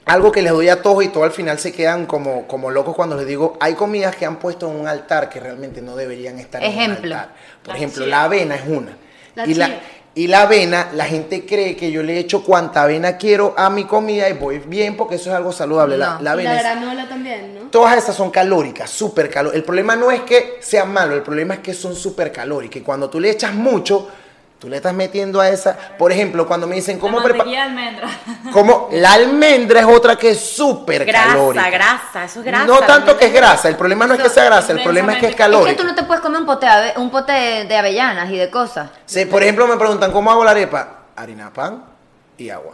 [0.05, 2.95] algo que les doy a todos y todos al final se quedan como, como locos
[2.95, 6.39] cuando les digo, hay comidas que han puesto en un altar que realmente no deberían
[6.39, 7.29] estar en un altar.
[7.61, 8.09] Por La ejemplo, chía.
[8.09, 8.97] la avena es una.
[9.35, 9.81] La y, la, chía.
[10.19, 13.85] Y la avena, la gente cree que yo le echo cuanta avena quiero a mi
[13.85, 15.97] comida y voy bien porque eso es algo saludable.
[15.97, 16.21] La, No.
[16.21, 17.69] la Y avena la es- granola también, ¿no?
[17.69, 19.57] Todas esas son calóricas, súper calóricas.
[19.59, 22.81] El problema no es que sean malos, el problema es que son súper calóricas.
[22.81, 24.09] Y cuando tú le echas mucho,
[24.59, 25.75] tú le estás metiendo a esa.
[25.97, 27.47] Por ejemplo, cuando me dicen cómo preparar.
[28.53, 31.69] Como la almendra es otra que es súper Grasa, calórica.
[31.69, 32.65] grasa, eso es grasa.
[32.65, 35.19] No tanto que es grasa, el problema no es que sea grasa, el problema es
[35.19, 35.77] que es Es que calórica.
[35.81, 38.89] tú no te puedes comer un pote un pote de, de avellanas y de cosas.
[39.05, 40.95] Sí, por ejemplo, me preguntan cómo hago la arepa.
[41.15, 41.83] Harina, pan
[42.37, 42.73] y agua.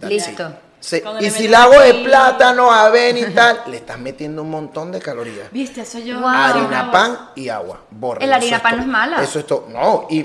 [0.00, 0.42] That's Listo.
[0.48, 0.65] it.
[0.80, 4.92] Sí, Y si la hago de plátano, avena y tal, le estás metiendo un montón
[4.92, 5.50] de calorías.
[5.50, 6.20] Viste, eso yo.
[6.20, 6.28] Wow.
[6.28, 7.80] harina, pan y agua.
[7.90, 8.24] Borra.
[8.24, 9.22] El harina pan no es mala.
[9.22, 9.66] Eso es todo.
[9.68, 10.20] No, y,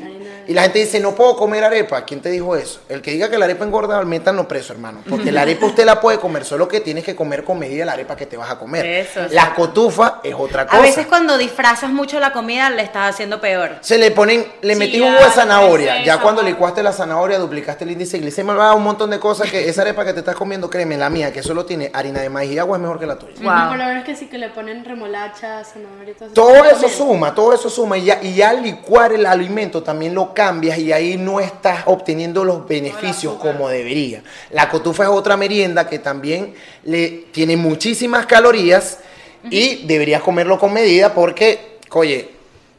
[0.47, 2.03] y la gente dice, no puedo comer arepa.
[2.05, 2.81] ¿Quién te dijo eso?
[2.89, 5.01] El que diga que la arepa engorda, métanlo preso, hermano.
[5.09, 7.93] Porque la arepa usted la puede comer, solo que tienes que comer con medida la
[7.93, 8.85] arepa que te vas a comer.
[8.85, 10.77] Eso, la cotufa es otra cosa.
[10.77, 13.77] A veces cuando disfrazas mucho la comida le estás haciendo peor.
[13.81, 16.03] Se le ponen, le metí Chía, un huevo de zanahoria.
[16.03, 19.67] Ya cuando licuaste la zanahoria, duplicaste el índice glicémico, va un montón de cosas que
[19.69, 22.51] esa arepa que te estás comiendo, créeme, la mía, que solo tiene harina de maíz
[22.51, 23.33] y agua, es mejor que la tuya.
[23.43, 23.69] Wow.
[23.69, 26.33] Por lo menos que sí que le ponen remolacha, zanahoria y todo eso.
[26.33, 30.15] Todo eso suma, todo eso suma y ya, y ya al licuar el alimento también
[30.15, 34.23] lo cambias y ahí no estás obteniendo los beneficios como debería.
[34.49, 38.97] La cotufa es otra merienda que también le tiene muchísimas calorías
[39.43, 42.31] y deberías comerlo con medida porque, oye,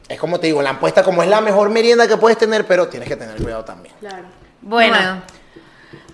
[0.09, 2.67] es como te digo, la han puesta como es la mejor merienda que puedes tener,
[2.67, 3.95] pero tienes que tener cuidado también.
[4.01, 4.25] Claro.
[4.61, 5.21] Bueno,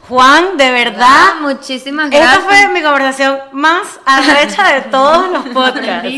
[0.10, 2.34] Juan, de verdad, Ah, muchísimas gracias.
[2.40, 6.10] esta fue mi conversación más arrecha de todos los podcasts.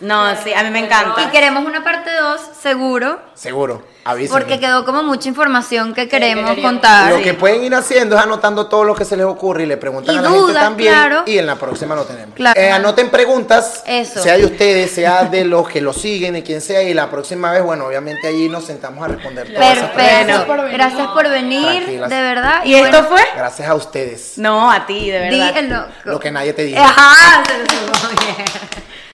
[0.00, 1.30] No, sí, a mí me Y encanta.
[1.30, 4.40] queremos una parte 2, seguro, Seguro, avísenme.
[4.40, 7.12] porque quedó como mucha información que queremos contar.
[7.12, 9.76] Lo que pueden ir haciendo es anotando todo lo que se les ocurre y le
[9.76, 10.92] preguntan Y a la gente dudas, también.
[10.94, 11.22] claro.
[11.26, 12.34] Y en la próxima lo tenemos.
[12.34, 12.58] Claro.
[12.58, 14.22] Eh, anoten preguntas, Eso.
[14.22, 16.82] sea de ustedes, sea de los que lo siguen, de quien sea.
[16.82, 20.44] Y la próxima vez, bueno, obviamente allí nos sentamos a responder todas esas Perfecto.
[20.46, 20.72] preguntas.
[20.72, 22.08] Gracias por venir, Tranquilas.
[22.08, 22.64] de verdad.
[22.64, 23.22] ¿Y esto bueno, fue?
[23.36, 24.32] Gracias a ustedes.
[24.38, 25.62] No, a ti, de verdad.
[25.68, 25.88] loco.
[26.04, 26.78] Lo que nadie te dice.
[26.80, 28.46] Ajá, se lo supo bien.